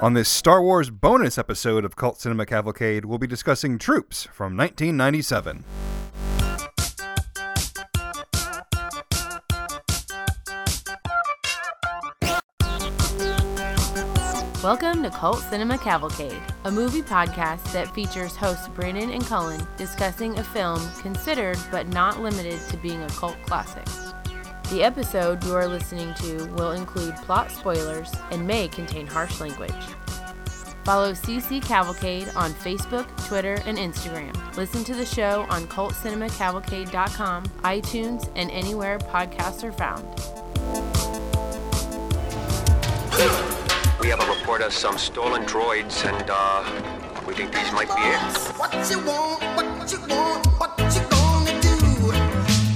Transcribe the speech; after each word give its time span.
On 0.00 0.12
this 0.12 0.28
Star 0.28 0.62
Wars 0.62 0.90
bonus 0.90 1.38
episode 1.38 1.84
of 1.84 1.96
Cult 1.96 2.20
Cinema 2.20 2.46
Cavalcade, 2.46 3.04
we'll 3.04 3.18
be 3.18 3.26
discussing 3.26 3.78
Troops 3.78 4.28
from 4.32 4.56
1997. 4.56 5.64
Welcome 14.62 15.02
to 15.02 15.10
Cult 15.10 15.40
Cinema 15.40 15.76
Cavalcade, 15.78 16.42
a 16.62 16.70
movie 16.70 17.02
podcast 17.02 17.72
that 17.72 17.92
features 17.92 18.36
hosts 18.36 18.68
Brandon 18.68 19.10
and 19.10 19.24
Cullen 19.26 19.66
discussing 19.76 20.38
a 20.38 20.44
film 20.44 20.80
considered 21.00 21.58
but 21.72 21.88
not 21.88 22.20
limited 22.20 22.60
to 22.68 22.76
being 22.76 23.02
a 23.02 23.08
cult 23.08 23.36
classic. 23.46 23.84
The 24.70 24.82
episode 24.82 25.42
you 25.44 25.54
are 25.54 25.66
listening 25.66 26.12
to 26.14 26.44
will 26.48 26.72
include 26.72 27.16
plot 27.16 27.50
spoilers 27.50 28.12
and 28.30 28.46
may 28.46 28.68
contain 28.68 29.06
harsh 29.06 29.40
language. 29.40 29.72
Follow 30.84 31.12
CC 31.12 31.62
Cavalcade 31.62 32.30
on 32.36 32.52
Facebook, 32.52 33.06
Twitter, 33.26 33.54
and 33.64 33.78
Instagram. 33.78 34.34
Listen 34.58 34.84
to 34.84 34.94
the 34.94 35.06
show 35.06 35.46
on 35.48 35.62
cultcinemacavalcade.com, 35.68 37.44
iTunes, 37.44 38.30
and 38.36 38.50
anywhere 38.50 38.98
podcasts 38.98 39.64
are 39.64 39.72
found. 39.72 40.04
We 44.00 44.08
have 44.08 44.20
a 44.20 44.38
report 44.38 44.60
of 44.60 44.74
some 44.74 44.98
stolen 44.98 45.44
droids, 45.46 46.04
and 46.04 46.28
uh, 46.30 47.24
we 47.26 47.32
think 47.32 47.52
these 47.52 47.72
might 47.72 47.88
be 47.88 48.02
it. 48.02 48.20
What 48.58 48.74
you 48.90 48.98
want, 48.98 49.42
what 49.56 49.90
you 49.90 50.00
want, 50.14 50.46
what 50.60 50.78
you 50.94 51.02
gonna 51.08 51.60
do? 51.62 52.12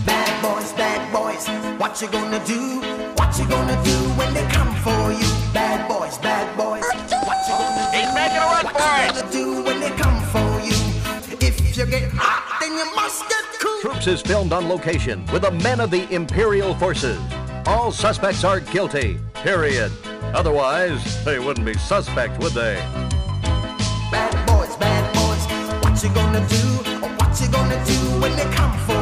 Bad 0.07 0.43
boys, 0.43 0.73
bad 0.73 1.13
boys, 1.13 1.62
what 1.83 2.01
you 2.01 2.07
gonna 2.07 2.39
do? 2.47 2.81
What 3.17 3.37
you 3.37 3.45
gonna 3.49 3.75
do 3.83 3.97
when 4.15 4.33
they 4.33 4.47
come 4.53 4.73
for 4.87 5.11
you? 5.11 5.27
Bad 5.53 5.89
boys, 5.89 6.17
bad 6.19 6.57
boys, 6.57 6.85
what 7.27 7.43
you 7.49 7.55
gonna 7.59 7.91
do? 7.91 7.99
He's 7.99 8.15
making 8.15 8.39
a 8.39 8.47
run 8.55 8.65
what 8.67 8.77
for 8.77 8.87
you 8.87 9.03
it. 9.03 9.15
gonna 9.17 9.33
do 9.33 9.63
when 9.65 9.81
they 9.81 9.91
come 9.91 10.23
for 10.31 10.61
you? 10.61 10.79
If 11.45 11.77
you 11.77 11.85
get 11.87 12.09
hot, 12.13 12.61
then 12.61 12.79
you 12.79 12.87
must 12.95 13.29
get 13.29 13.45
cool. 13.59 13.81
Troops 13.81 14.07
is 14.07 14.23
filmed 14.23 14.53
on 14.53 14.69
location 14.69 15.27
with 15.33 15.43
the 15.43 15.51
men 15.51 15.81
of 15.81 15.91
the 15.91 16.09
Imperial 16.15 16.73
Forces. 16.77 17.19
All 17.67 17.91
suspects 17.91 18.45
are 18.45 18.61
guilty, 18.61 19.19
period. 19.35 19.91
Otherwise, 20.35 21.25
they 21.25 21.41
wouldn't 21.41 21.67
be 21.67 21.75
suspects, 21.75 22.39
would 22.39 22.53
they? 22.53 22.77
Bad 24.13 24.47
boys, 24.47 24.77
bad 24.77 25.05
boys, 25.17 25.83
what 25.83 26.01
you 26.01 26.15
gonna 26.15 26.47
do? 26.49 26.63
What 27.19 27.41
you 27.41 27.49
gonna 27.49 27.85
do 27.85 27.99
when 28.23 28.37
they 28.37 28.49
come 28.55 28.71
for 28.87 28.93
you? 28.93 29.01
Bad 29.01 29.02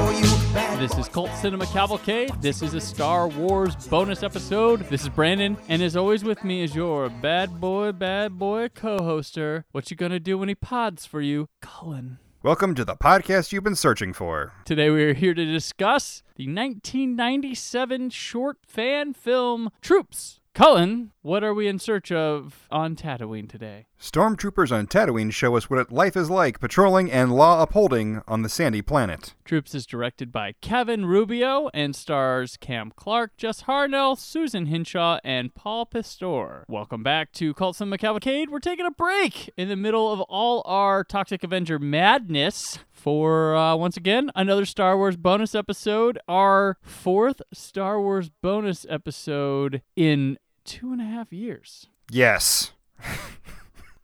This 0.80 0.96
is 0.96 1.10
Cult 1.10 1.30
Cinema 1.34 1.66
Cavalcade. 1.66 2.32
This 2.40 2.62
is 2.62 2.72
a 2.72 2.80
Star 2.80 3.28
Wars 3.28 3.76
bonus 3.88 4.22
episode. 4.22 4.80
This 4.88 5.02
is 5.02 5.10
Brandon, 5.10 5.58
and 5.68 5.82
as 5.82 5.94
always 5.94 6.24
with 6.24 6.42
me 6.42 6.62
is 6.62 6.74
your 6.74 7.10
bad 7.10 7.60
boy, 7.60 7.92
bad 7.92 8.38
boy 8.38 8.70
co-hoster. 8.70 9.64
What 9.72 9.90
you 9.90 9.96
gonna 9.98 10.18
do 10.18 10.38
when 10.38 10.48
he 10.48 10.54
pods 10.54 11.04
for 11.04 11.20
you, 11.20 11.50
Cullen? 11.60 12.18
Welcome 12.42 12.74
to 12.76 12.86
the 12.86 12.96
podcast 12.96 13.52
you've 13.52 13.62
been 13.62 13.76
searching 13.76 14.14
for. 14.14 14.54
Today 14.64 14.88
we 14.88 15.04
are 15.04 15.12
here 15.12 15.34
to 15.34 15.44
discuss 15.44 16.22
the 16.36 16.46
1997 16.46 18.08
short 18.08 18.56
fan 18.66 19.12
film 19.12 19.68
Troops. 19.82 20.40
Cullen, 20.54 21.12
what 21.22 21.44
are 21.44 21.52
we 21.52 21.68
in 21.68 21.78
search 21.78 22.10
of 22.10 22.66
on 22.70 22.96
Tatooine 22.96 23.48
today? 23.48 23.86
Stormtroopers 24.00 24.72
on 24.72 24.86
Tatooine 24.86 25.32
show 25.32 25.54
us 25.56 25.68
what 25.68 25.92
life 25.92 26.16
is 26.16 26.30
like 26.30 26.60
patrolling 26.60 27.10
and 27.10 27.34
law 27.34 27.62
upholding 27.62 28.22
on 28.26 28.42
the 28.42 28.48
sandy 28.48 28.80
planet. 28.80 29.34
Troops 29.44 29.74
is 29.74 29.84
directed 29.84 30.32
by 30.32 30.54
Kevin 30.62 31.04
Rubio 31.04 31.68
and 31.74 31.94
stars 31.94 32.56
Cam 32.56 32.92
Clarke, 32.96 33.36
Jess 33.36 33.64
Harnell, 33.64 34.16
Susan 34.16 34.66
Hinshaw, 34.66 35.18
and 35.22 35.54
Paul 35.54 35.84
Pistor. 35.84 36.64
Welcome 36.68 37.02
back 37.02 37.32
to 37.32 37.52
Cult 37.52 37.76
Cinema 37.76 37.98
Cavalcade. 37.98 38.48
We're 38.48 38.58
taking 38.58 38.86
a 38.86 38.90
break 38.90 39.50
in 39.58 39.68
the 39.68 39.76
middle 39.76 40.10
of 40.10 40.20
all 40.22 40.62
our 40.64 41.04
Toxic 41.04 41.44
Avenger 41.44 41.78
madness 41.78 42.78
for, 42.90 43.54
uh, 43.54 43.76
once 43.76 43.96
again, 43.96 44.30
another 44.34 44.64
Star 44.64 44.96
Wars 44.96 45.16
bonus 45.16 45.54
episode. 45.54 46.18
Our 46.26 46.78
fourth 46.80 47.42
Star 47.52 48.00
Wars 48.00 48.30
bonus 48.42 48.86
episode 48.88 49.82
in 49.96 50.38
two 50.70 50.92
and 50.92 51.00
a 51.00 51.04
half 51.04 51.32
years. 51.32 51.88
Yes. 52.10 52.70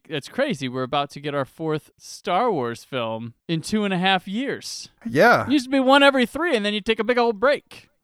It's 0.09 0.28
crazy. 0.28 0.69
We're 0.69 0.82
about 0.82 1.10
to 1.10 1.21
get 1.21 1.34
our 1.34 1.44
fourth 1.44 1.91
Star 1.97 2.50
Wars 2.50 2.82
film 2.84 3.34
in 3.49 3.60
two 3.60 3.84
and 3.84 3.94
a 3.94 3.99
half 3.99 4.27
years. 4.27 4.88
Yeah. 5.09 5.47
It 5.47 5.53
used 5.53 5.66
to 5.66 5.71
be 5.71 5.81
one 5.81 6.03
every 6.03 6.27
three, 6.27 6.56
and 6.56 6.65
then 6.65 6.75
you 6.75 6.81
take 6.81 6.99
a 6.99 7.04
big 7.04 7.19
old 7.19 7.41
break. 7.41 7.88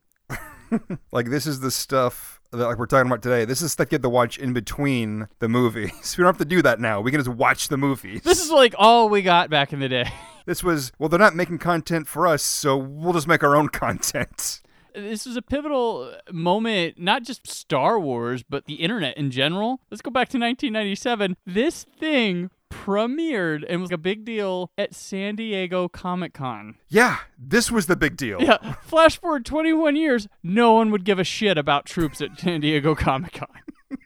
Like, 1.13 1.29
this 1.29 1.47
is 1.47 1.61
the 1.61 1.71
stuff 1.71 2.41
that 2.51 2.67
like 2.67 2.79
we're 2.79 2.87
talking 2.87 3.07
about 3.07 3.21
today. 3.21 3.45
This 3.45 3.61
is 3.61 3.73
stuff 3.73 3.89
you 3.91 3.97
have 3.97 4.03
to 4.03 4.09
watch 4.09 4.39
in 4.39 4.55
between 4.55 5.29
the 5.39 5.47
movies. 5.49 6.15
We 6.17 6.23
don't 6.23 6.33
have 6.33 6.39
to 6.39 6.47
do 6.47 6.63
that 6.63 6.81
now. 6.81 7.03
We 7.03 7.11
can 7.11 7.21
just 7.21 7.29
watch 7.29 7.69
the 7.69 7.77
movies. 7.77 8.23
This 8.23 8.43
is 8.43 8.51
like 8.51 8.75
all 8.79 9.11
we 9.11 9.21
got 9.21 9.51
back 9.51 9.75
in 9.75 9.81
the 9.81 9.89
day. 9.89 10.11
This 10.47 10.65
was, 10.65 10.91
well, 10.99 11.09
they're 11.09 11.21
not 11.21 11.37
making 11.37 11.59
content 11.59 12.09
for 12.09 12.27
us, 12.27 12.43
so 12.43 12.77
we'll 12.77 13.13
just 13.13 13.29
make 13.29 13.45
our 13.45 13.55
own 13.55 13.69
content. 13.69 14.61
This 14.95 15.27
was 15.27 15.37
a 15.37 15.43
pivotal 15.43 16.15
moment, 16.31 16.99
not 16.99 17.23
just 17.23 17.47
Star 17.47 17.99
Wars, 17.99 18.43
but 18.43 18.67
the 18.67 18.75
internet 18.75 19.17
in 19.17 19.31
general. 19.31 19.81
Let's 19.91 20.03
go 20.03 20.11
back 20.11 20.29
to 20.31 20.39
1997. 20.39 21.37
This 21.47 21.85
thing 21.99 22.51
premiered 22.71 23.65
and 23.69 23.81
was 23.81 23.93
a 23.93 23.99
big 23.99 24.25
deal 24.25 24.71
at 24.79 24.95
San 24.95 25.37
Diego 25.37 25.89
Comic 25.89 26.35
Con. 26.35 26.77
Yeah, 26.89 27.19
this 27.39 27.71
was 27.71 27.87
the 27.87 27.97
big 27.97 28.17
deal. 28.17 28.41
Yeah, 28.43 28.75
flash 28.83 29.21
forward 29.21 29.45
21 29.45 29.95
years, 29.97 30.27
no 30.43 30.73
one 30.73 30.91
would 30.91 31.05
give 31.05 31.19
a 31.19 31.25
shit 31.25 31.59
about 31.59 31.85
troops 31.87 32.21
at 32.21 32.39
San 32.41 32.61
Diego 32.61 32.95
Comic 32.95 33.33
Con. 33.35 33.49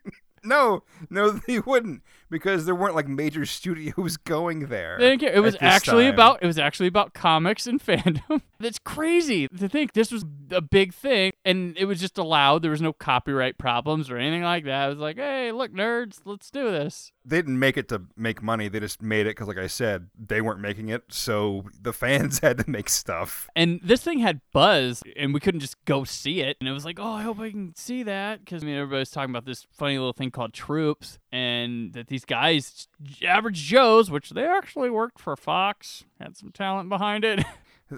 No, 0.45 0.85
no, 1.11 1.31
they 1.31 1.59
wouldn't 1.59 2.03
because 2.31 2.65
there 2.65 2.75
weren't 2.75 2.95
like 2.95 3.09
major 3.09 3.45
studios 3.47 4.17
going 4.17 4.69
there. 4.69 4.97
They 4.99 5.11
didn't 5.11 5.21
care. 5.21 5.33
It 5.33 5.41
was 5.41 5.57
actually 5.61 6.05
time. 6.05 6.15
about 6.15 6.43
it 6.43 6.47
was 6.47 6.59
actually 6.59 6.89
about 6.89 7.15
comics 7.15 7.67
and 7.67 7.81
fandom. 7.85 8.43
That's 8.59 8.79
crazy 8.79 9.49
to 9.49 9.69
think 9.69 9.93
this 9.93 10.11
was 10.11 10.25
a 10.51 10.61
big 10.61 10.95
thing 10.95 11.33
and 11.45 11.77
it 11.77 11.85
was 11.85 12.01
just 12.01 12.19
allowed. 12.19 12.63
There 12.63 12.71
was 12.71 12.81
no 12.83 12.93
copyright 12.93 13.59
problems 13.59 14.11
or 14.11 14.17
anything 14.17 14.43
like 14.43 14.65
that. 14.65 14.87
It 14.87 14.89
was 14.91 14.99
like, 14.99 15.17
hey, 15.17 15.53
look, 15.53 15.73
nerds, 15.73 16.21
let's 16.25 16.51
do 16.51 16.71
this. 16.71 17.13
They 17.25 17.39
didn't 17.39 17.59
make 17.59 17.77
it 17.77 17.89
to 17.89 18.03
make 18.17 18.43
money. 18.43 18.69
They 18.69 18.79
just 18.79 19.03
made 19.03 19.27
it 19.27 19.31
because, 19.31 19.49
like 19.49 19.59
I 19.59 19.67
said, 19.67 20.09
they 20.17 20.41
weren't 20.41 20.61
making 20.61 20.91
it, 20.91 21.03
so 21.09 21.65
the 21.81 21.93
fans 21.93 22.39
had 22.43 22.59
to 22.59 22.71
make 22.71 22.89
stuff. 22.89 23.49
And 23.57 23.81
this 23.83 24.03
thing 24.03 24.21
had 24.21 24.41
buzz, 24.53 25.03
and 25.17 25.35
we 25.35 25.41
couldn't 25.41 25.61
just 25.61 25.85
go 25.85 26.05
see 26.05 26.41
it. 26.41 26.57
And 26.61 26.69
it 26.69 26.73
was 26.73 26.85
like, 26.85 27.01
oh, 27.01 27.13
I 27.13 27.23
hope 27.23 27.41
I 27.41 27.51
can 27.51 27.75
see 27.75 28.05
that 28.05 28.45
because 28.45 28.63
I 28.63 28.67
mean, 28.67 28.77
everybody's 28.77 29.11
talking 29.11 29.31
about 29.31 29.45
this 29.45 29.67
funny 29.73 29.99
little 29.99 30.13
thing 30.13 30.31
called 30.31 30.53
Troops, 30.53 31.19
and 31.33 31.93
that 31.95 32.07
these 32.07 32.16
guys, 32.25 32.89
average 33.27 33.63
Joes, 33.63 34.11
which 34.11 34.31
they 34.31 34.45
actually 34.45 34.91
worked 34.91 35.19
for 35.19 35.37
Fox, 35.37 36.05
had 36.21 36.37
some 36.37 36.51
talent 36.53 36.89
behind 36.89 37.25
it. 37.25 37.45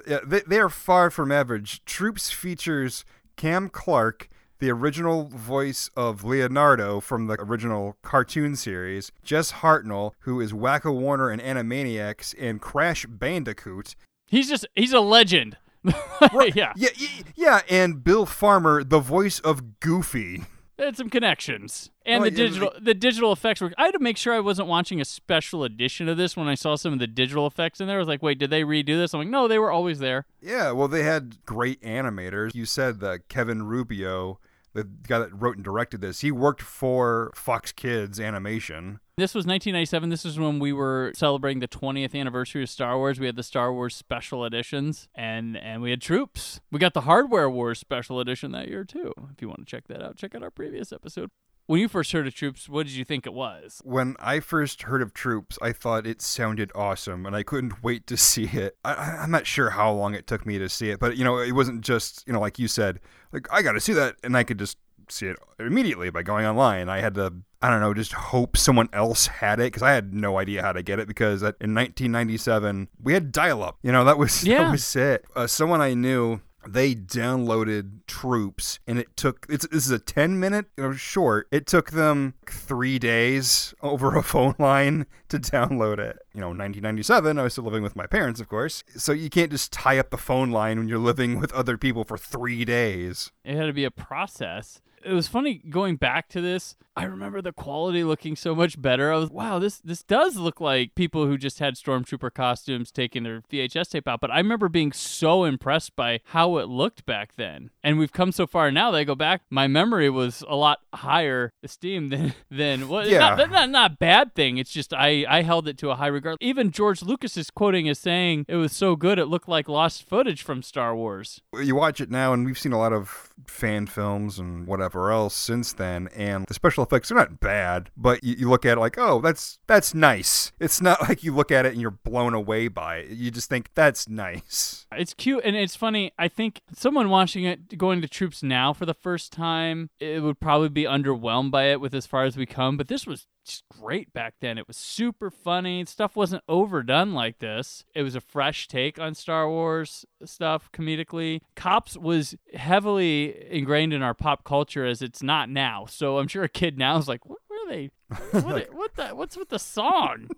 Yeah, 0.06 0.18
they, 0.22 0.40
they 0.40 0.58
are 0.58 0.68
far 0.68 1.10
from 1.10 1.32
average. 1.32 1.82
Troops 1.86 2.30
features 2.30 3.06
Cam 3.36 3.70
Clarke, 3.70 4.28
the 4.58 4.70
original 4.70 5.28
voice 5.28 5.88
of 5.96 6.24
Leonardo 6.24 7.00
from 7.00 7.26
the 7.26 7.40
original 7.40 7.96
cartoon 8.02 8.54
series, 8.54 9.12
Jess 9.22 9.52
Harnell, 9.52 10.12
who 10.20 10.42
is 10.42 10.52
Wakko 10.52 10.92
Warner 10.92 11.30
and 11.30 11.40
Animaniacs, 11.40 12.34
and 12.38 12.60
Crash 12.60 13.06
Bandicoot. 13.06 13.96
He's 14.26 14.48
just 14.48 14.66
he's 14.76 14.92
a 14.92 15.00
legend. 15.00 15.56
right. 16.34 16.54
yeah. 16.54 16.72
Yeah, 16.76 16.90
yeah, 17.34 17.60
and 17.70 18.02
Bill 18.04 18.26
Farmer, 18.26 18.84
the 18.84 19.00
voice 19.00 19.40
of 19.40 19.80
Goofy. 19.80 20.44
Had 20.78 20.96
some 20.96 21.10
connections. 21.10 21.90
And 22.06 22.20
Oh, 22.22 22.24
the 22.24 22.30
digital 22.30 22.72
the 22.80 22.94
digital 22.94 23.32
effects 23.32 23.60
were 23.60 23.72
I 23.76 23.86
had 23.86 23.94
to 23.94 23.98
make 23.98 24.16
sure 24.16 24.32
I 24.32 24.40
wasn't 24.40 24.68
watching 24.68 25.00
a 25.00 25.04
special 25.04 25.64
edition 25.64 26.08
of 26.08 26.16
this 26.16 26.36
when 26.36 26.46
I 26.46 26.54
saw 26.54 26.76
some 26.76 26.92
of 26.92 26.98
the 27.00 27.06
digital 27.08 27.46
effects 27.46 27.80
in 27.80 27.88
there. 27.88 27.96
I 27.96 27.98
was 27.98 28.06
like, 28.08 28.22
wait, 28.22 28.38
did 28.38 28.50
they 28.50 28.62
redo 28.62 28.96
this? 28.96 29.12
I'm 29.12 29.20
like, 29.20 29.28
no, 29.28 29.48
they 29.48 29.58
were 29.58 29.72
always 29.72 29.98
there. 29.98 30.26
Yeah, 30.40 30.70
well, 30.70 30.86
they 30.88 31.02
had 31.02 31.44
great 31.44 31.82
animators. 31.82 32.54
You 32.54 32.64
said 32.64 33.00
that 33.00 33.28
Kevin 33.28 33.64
Rubio, 33.64 34.38
the 34.82 35.08
guy 35.08 35.18
that 35.18 35.32
wrote 35.32 35.56
and 35.56 35.64
directed 35.64 36.00
this, 36.00 36.20
he 36.20 36.30
worked 36.30 36.62
for 36.62 37.32
Fox 37.34 37.72
Kids 37.72 38.20
Animation. 38.20 39.00
This 39.16 39.34
was 39.34 39.46
1997. 39.46 40.10
This 40.10 40.24
is 40.24 40.38
when 40.38 40.60
we 40.60 40.72
were 40.72 41.12
celebrating 41.14 41.58
the 41.58 41.68
20th 41.68 42.14
anniversary 42.14 42.62
of 42.62 42.70
Star 42.70 42.96
Wars. 42.96 43.18
We 43.18 43.26
had 43.26 43.36
the 43.36 43.42
Star 43.42 43.72
Wars 43.72 43.96
special 43.96 44.44
editions, 44.44 45.08
and 45.14 45.56
and 45.56 45.82
we 45.82 45.90
had 45.90 46.00
troops. 46.00 46.60
We 46.70 46.78
got 46.78 46.94
the 46.94 47.02
Hardware 47.02 47.50
Wars 47.50 47.80
special 47.80 48.20
edition 48.20 48.52
that 48.52 48.68
year 48.68 48.84
too. 48.84 49.12
If 49.32 49.42
you 49.42 49.48
want 49.48 49.60
to 49.60 49.66
check 49.66 49.88
that 49.88 50.02
out, 50.02 50.16
check 50.16 50.34
out 50.34 50.42
our 50.42 50.50
previous 50.50 50.92
episode. 50.92 51.30
When 51.68 51.80
you 51.80 51.88
first 51.88 52.12
heard 52.12 52.26
of 52.26 52.34
Troops, 52.34 52.66
what 52.66 52.86
did 52.86 52.96
you 52.96 53.04
think 53.04 53.26
it 53.26 53.34
was? 53.34 53.82
When 53.84 54.16
I 54.20 54.40
first 54.40 54.84
heard 54.84 55.02
of 55.02 55.12
Troops, 55.12 55.58
I 55.60 55.72
thought 55.72 56.06
it 56.06 56.22
sounded 56.22 56.72
awesome, 56.74 57.26
and 57.26 57.36
I 57.36 57.42
couldn't 57.42 57.82
wait 57.82 58.06
to 58.06 58.16
see 58.16 58.44
it. 58.46 58.78
I, 58.86 58.94
I'm 58.94 59.30
not 59.30 59.46
sure 59.46 59.68
how 59.68 59.92
long 59.92 60.14
it 60.14 60.26
took 60.26 60.46
me 60.46 60.58
to 60.58 60.70
see 60.70 60.88
it, 60.88 60.98
but 60.98 61.18
you 61.18 61.24
know, 61.24 61.36
it 61.36 61.52
wasn't 61.52 61.82
just 61.82 62.24
you 62.26 62.32
know 62.32 62.40
like 62.40 62.58
you 62.58 62.68
said, 62.68 63.00
like 63.32 63.46
I 63.52 63.60
got 63.60 63.72
to 63.72 63.80
see 63.80 63.92
that, 63.92 64.16
and 64.24 64.34
I 64.34 64.44
could 64.44 64.58
just 64.58 64.78
see 65.10 65.26
it 65.26 65.36
immediately 65.58 66.08
by 66.08 66.22
going 66.22 66.46
online. 66.46 66.88
I 66.88 67.00
had 67.00 67.14
to, 67.16 67.34
I 67.60 67.68
don't 67.68 67.82
know, 67.82 67.92
just 67.92 68.14
hope 68.14 68.56
someone 68.56 68.88
else 68.94 69.26
had 69.26 69.60
it 69.60 69.64
because 69.64 69.82
I 69.82 69.92
had 69.92 70.14
no 70.14 70.38
idea 70.38 70.62
how 70.62 70.72
to 70.72 70.82
get 70.82 70.98
it 71.00 71.06
because 71.06 71.42
in 71.42 71.74
1997 71.74 72.88
we 73.02 73.12
had 73.12 73.30
dial-up. 73.30 73.76
You 73.82 73.92
know, 73.92 74.04
that 74.04 74.16
was 74.16 74.42
Yeah. 74.46 74.64
that 74.64 74.70
was 74.70 74.96
it. 74.96 75.26
Uh, 75.36 75.46
someone 75.46 75.82
I 75.82 75.92
knew 75.92 76.40
they 76.66 76.94
downloaded 76.94 78.06
Troops, 78.06 78.78
and 78.86 78.98
it 78.98 79.16
took 79.16 79.46
it's 79.48 79.66
this 79.68 79.86
is 79.86 79.90
a 79.90 79.98
ten 79.98 80.38
minute 80.40 80.66
you 80.76 80.84
know, 80.84 80.92
short. 80.92 81.46
It 81.50 81.66
took 81.66 81.90
them 81.90 82.34
three 82.46 82.98
days 82.98 83.74
over 83.82 84.16
a 84.16 84.22
phone 84.22 84.54
line 84.58 85.06
to 85.28 85.38
download 85.38 85.98
it. 85.98 86.18
You 86.34 86.40
know, 86.40 86.48
1997. 86.48 87.38
I 87.38 87.42
was 87.42 87.52
still 87.52 87.64
living 87.64 87.82
with 87.82 87.96
my 87.96 88.06
parents, 88.06 88.40
of 88.40 88.48
course, 88.48 88.84
so 88.96 89.12
you 89.12 89.30
can't 89.30 89.50
just 89.50 89.72
tie 89.72 89.98
up 89.98 90.10
the 90.10 90.16
phone 90.16 90.50
line 90.50 90.78
when 90.78 90.88
you're 90.88 90.98
living 90.98 91.38
with 91.40 91.52
other 91.52 91.76
people 91.76 92.04
for 92.04 92.18
three 92.18 92.64
days. 92.64 93.30
It 93.44 93.56
had 93.56 93.66
to 93.66 93.72
be 93.72 93.84
a 93.84 93.90
process. 93.90 94.80
It 95.04 95.12
was 95.12 95.28
funny 95.28 95.62
going 95.68 95.96
back 95.96 96.28
to 96.30 96.40
this. 96.40 96.76
I 96.98 97.04
remember 97.04 97.40
the 97.40 97.52
quality 97.52 98.02
looking 98.02 98.34
so 98.34 98.56
much 98.56 98.82
better. 98.82 99.12
I 99.12 99.18
was, 99.18 99.30
wow, 99.30 99.60
this 99.60 99.78
this 99.78 100.02
does 100.02 100.36
look 100.36 100.60
like 100.60 100.96
people 100.96 101.26
who 101.26 101.38
just 101.38 101.60
had 101.60 101.76
stormtrooper 101.76 102.34
costumes 102.34 102.90
taking 102.90 103.22
their 103.22 103.42
VHS 103.42 103.90
tape 103.90 104.08
out. 104.08 104.20
But 104.20 104.32
I 104.32 104.38
remember 104.38 104.68
being 104.68 104.90
so 104.90 105.44
impressed 105.44 105.94
by 105.94 106.20
how 106.24 106.56
it 106.56 106.68
looked 106.68 107.06
back 107.06 107.36
then. 107.36 107.70
And 107.84 108.00
we've 108.00 108.12
come 108.12 108.32
so 108.32 108.48
far 108.48 108.72
now 108.72 108.90
that 108.90 108.98
I 108.98 109.04
go 109.04 109.14
back, 109.14 109.42
my 109.48 109.68
memory 109.68 110.10
was 110.10 110.42
a 110.48 110.56
lot 110.56 110.80
higher 110.92 111.52
esteem 111.62 112.08
than 112.08 112.34
than 112.50 112.88
what. 112.88 113.08
Yeah. 113.08 113.36
Not, 113.36 113.50
not 113.50 113.70
not 113.70 113.92
a 113.92 113.94
bad 113.94 114.34
thing. 114.34 114.58
It's 114.58 114.72
just 114.72 114.92
I 114.92 115.24
I 115.28 115.42
held 115.42 115.68
it 115.68 115.78
to 115.78 115.90
a 115.90 115.94
high 115.94 116.08
regard. 116.08 116.38
Even 116.40 116.72
George 116.72 117.02
Lucas 117.02 117.36
is 117.36 117.48
quoting 117.48 117.88
as 117.88 118.00
saying 118.00 118.44
it 118.48 118.56
was 118.56 118.72
so 118.72 118.96
good 118.96 119.20
it 119.20 119.26
looked 119.26 119.48
like 119.48 119.68
lost 119.68 120.08
footage 120.08 120.42
from 120.42 120.64
Star 120.64 120.96
Wars. 120.96 121.42
You 121.54 121.76
watch 121.76 122.00
it 122.00 122.10
now, 122.10 122.32
and 122.32 122.44
we've 122.44 122.58
seen 122.58 122.72
a 122.72 122.78
lot 122.78 122.92
of 122.92 123.32
fan 123.46 123.86
films 123.86 124.40
and 124.40 124.66
whatever 124.66 124.87
else 124.94 125.34
since 125.34 125.72
then, 125.72 126.08
and 126.14 126.44
the 126.46 126.54
special 126.54 126.84
effects 126.84 127.10
are 127.10 127.14
not 127.14 127.40
bad, 127.40 127.90
but 127.96 128.22
you, 128.22 128.34
you 128.38 128.50
look 128.50 128.64
at 128.64 128.78
it 128.78 128.80
like, 128.80 128.98
oh, 128.98 129.20
that's 129.20 129.58
that's 129.66 129.94
nice. 129.94 130.52
It's 130.60 130.80
not 130.80 131.02
like 131.08 131.22
you 131.22 131.34
look 131.34 131.50
at 131.50 131.66
it 131.66 131.72
and 131.72 131.80
you're 131.80 131.90
blown 131.90 132.34
away 132.34 132.68
by 132.68 132.98
it. 132.98 133.10
You 133.10 133.30
just 133.30 133.48
think 133.48 133.70
that's 133.74 134.08
nice. 134.08 134.86
It's 134.92 135.14
cute 135.14 135.42
and 135.44 135.56
it's 135.56 135.76
funny. 135.76 136.12
I 136.18 136.28
think 136.28 136.62
someone 136.72 137.08
watching 137.08 137.44
it 137.44 137.76
going 137.78 138.00
to 138.02 138.08
troops 138.08 138.42
now 138.42 138.72
for 138.72 138.86
the 138.86 138.94
first 138.94 139.32
time, 139.32 139.90
it 140.00 140.22
would 140.22 140.40
probably 140.40 140.68
be 140.68 140.84
underwhelmed 140.84 141.50
by 141.50 141.64
it 141.64 141.80
with 141.80 141.94
as 141.94 142.06
far 142.06 142.24
as 142.24 142.36
we 142.36 142.46
come, 142.46 142.76
but 142.76 142.88
this 142.88 143.06
was 143.06 143.26
just 143.48 143.64
great 143.68 144.12
back 144.12 144.34
then. 144.40 144.58
It 144.58 144.68
was 144.68 144.76
super 144.76 145.30
funny. 145.30 145.84
Stuff 145.84 146.16
wasn't 146.16 146.42
overdone 146.48 147.12
like 147.12 147.38
this. 147.38 147.84
It 147.94 148.02
was 148.02 148.14
a 148.14 148.20
fresh 148.20 148.68
take 148.68 149.00
on 149.00 149.14
Star 149.14 149.48
Wars 149.48 150.04
stuff 150.24 150.70
comedically. 150.72 151.40
Cops 151.56 151.96
was 151.96 152.36
heavily 152.54 153.50
ingrained 153.50 153.92
in 153.92 154.02
our 154.02 154.14
pop 154.14 154.44
culture 154.44 154.84
as 154.84 155.02
it's 155.02 155.22
not 155.22 155.48
now. 155.48 155.86
So 155.86 156.18
I'm 156.18 156.28
sure 156.28 156.44
a 156.44 156.48
kid 156.48 156.78
now 156.78 156.98
is 156.98 157.08
like, 157.08 157.26
what, 157.26 157.38
what 157.48 157.66
are 157.66 157.70
they? 157.70 157.90
What, 158.42 158.72
what 158.72 158.94
the? 158.96 159.08
What's 159.08 159.36
with 159.36 159.50
the 159.50 159.58
song? 159.58 160.30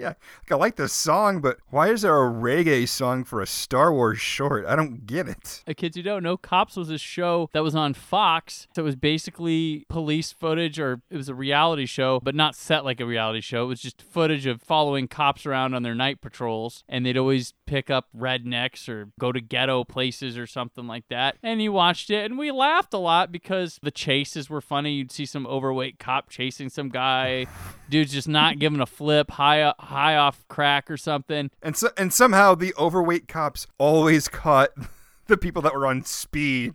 Yeah, 0.00 0.14
like, 0.16 0.52
I 0.52 0.54
like 0.54 0.76
the 0.76 0.88
song, 0.88 1.42
but 1.42 1.58
why 1.68 1.88
is 1.88 2.02
there 2.02 2.16
a 2.16 2.30
reggae 2.30 2.88
song 2.88 3.22
for 3.22 3.42
a 3.42 3.46
Star 3.46 3.92
Wars 3.92 4.18
short? 4.18 4.64
I 4.64 4.74
don't 4.74 5.06
get 5.06 5.28
it. 5.28 5.62
Uh, 5.68 5.74
kids 5.76 5.94
who 5.94 6.02
don't 6.02 6.22
know, 6.22 6.38
Cops 6.38 6.74
was 6.74 6.88
a 6.88 6.96
show 6.96 7.50
that 7.52 7.62
was 7.62 7.74
on 7.74 7.92
Fox. 7.92 8.66
That 8.76 8.82
was 8.82 8.96
basically 8.96 9.84
police 9.90 10.32
footage, 10.32 10.80
or 10.80 11.02
it 11.10 11.18
was 11.18 11.28
a 11.28 11.34
reality 11.34 11.84
show, 11.84 12.18
but 12.22 12.34
not 12.34 12.54
set 12.54 12.82
like 12.82 12.98
a 12.98 13.04
reality 13.04 13.42
show. 13.42 13.64
It 13.64 13.68
was 13.68 13.82
just 13.82 14.00
footage 14.00 14.46
of 14.46 14.62
following 14.62 15.06
cops 15.06 15.44
around 15.44 15.74
on 15.74 15.82
their 15.82 15.94
night 15.94 16.22
patrols, 16.22 16.82
and 16.88 17.04
they'd 17.04 17.18
always 17.18 17.52
pick 17.70 17.88
up 17.88 18.08
rednecks 18.18 18.88
or 18.88 19.10
go 19.20 19.30
to 19.30 19.40
ghetto 19.40 19.84
places 19.84 20.36
or 20.36 20.44
something 20.44 20.88
like 20.88 21.04
that. 21.08 21.36
And 21.40 21.62
you 21.62 21.70
watched 21.70 22.10
it, 22.10 22.24
and 22.24 22.36
we 22.36 22.50
laughed 22.50 22.92
a 22.92 22.98
lot 22.98 23.30
because 23.30 23.78
the 23.80 23.92
chases 23.92 24.50
were 24.50 24.60
funny. 24.60 24.94
You'd 24.94 25.12
see 25.12 25.24
some 25.24 25.46
overweight 25.46 26.00
cop 26.00 26.28
chasing 26.28 26.68
some 26.68 26.88
guy, 26.88 27.46
dude's 27.88 28.12
just 28.12 28.26
not 28.26 28.58
giving 28.58 28.80
a 28.80 28.86
flip, 28.86 29.30
high 29.30 29.72
high 29.78 30.16
off 30.16 30.44
crack 30.48 30.90
or 30.90 30.96
something. 30.96 31.52
And 31.62 31.76
so 31.76 31.90
and 31.96 32.12
somehow 32.12 32.56
the 32.56 32.74
overweight 32.76 33.28
cops 33.28 33.68
always 33.78 34.26
caught 34.26 34.70
the 35.28 35.36
people 35.36 35.62
that 35.62 35.72
were 35.72 35.86
on 35.86 36.04
speed. 36.04 36.74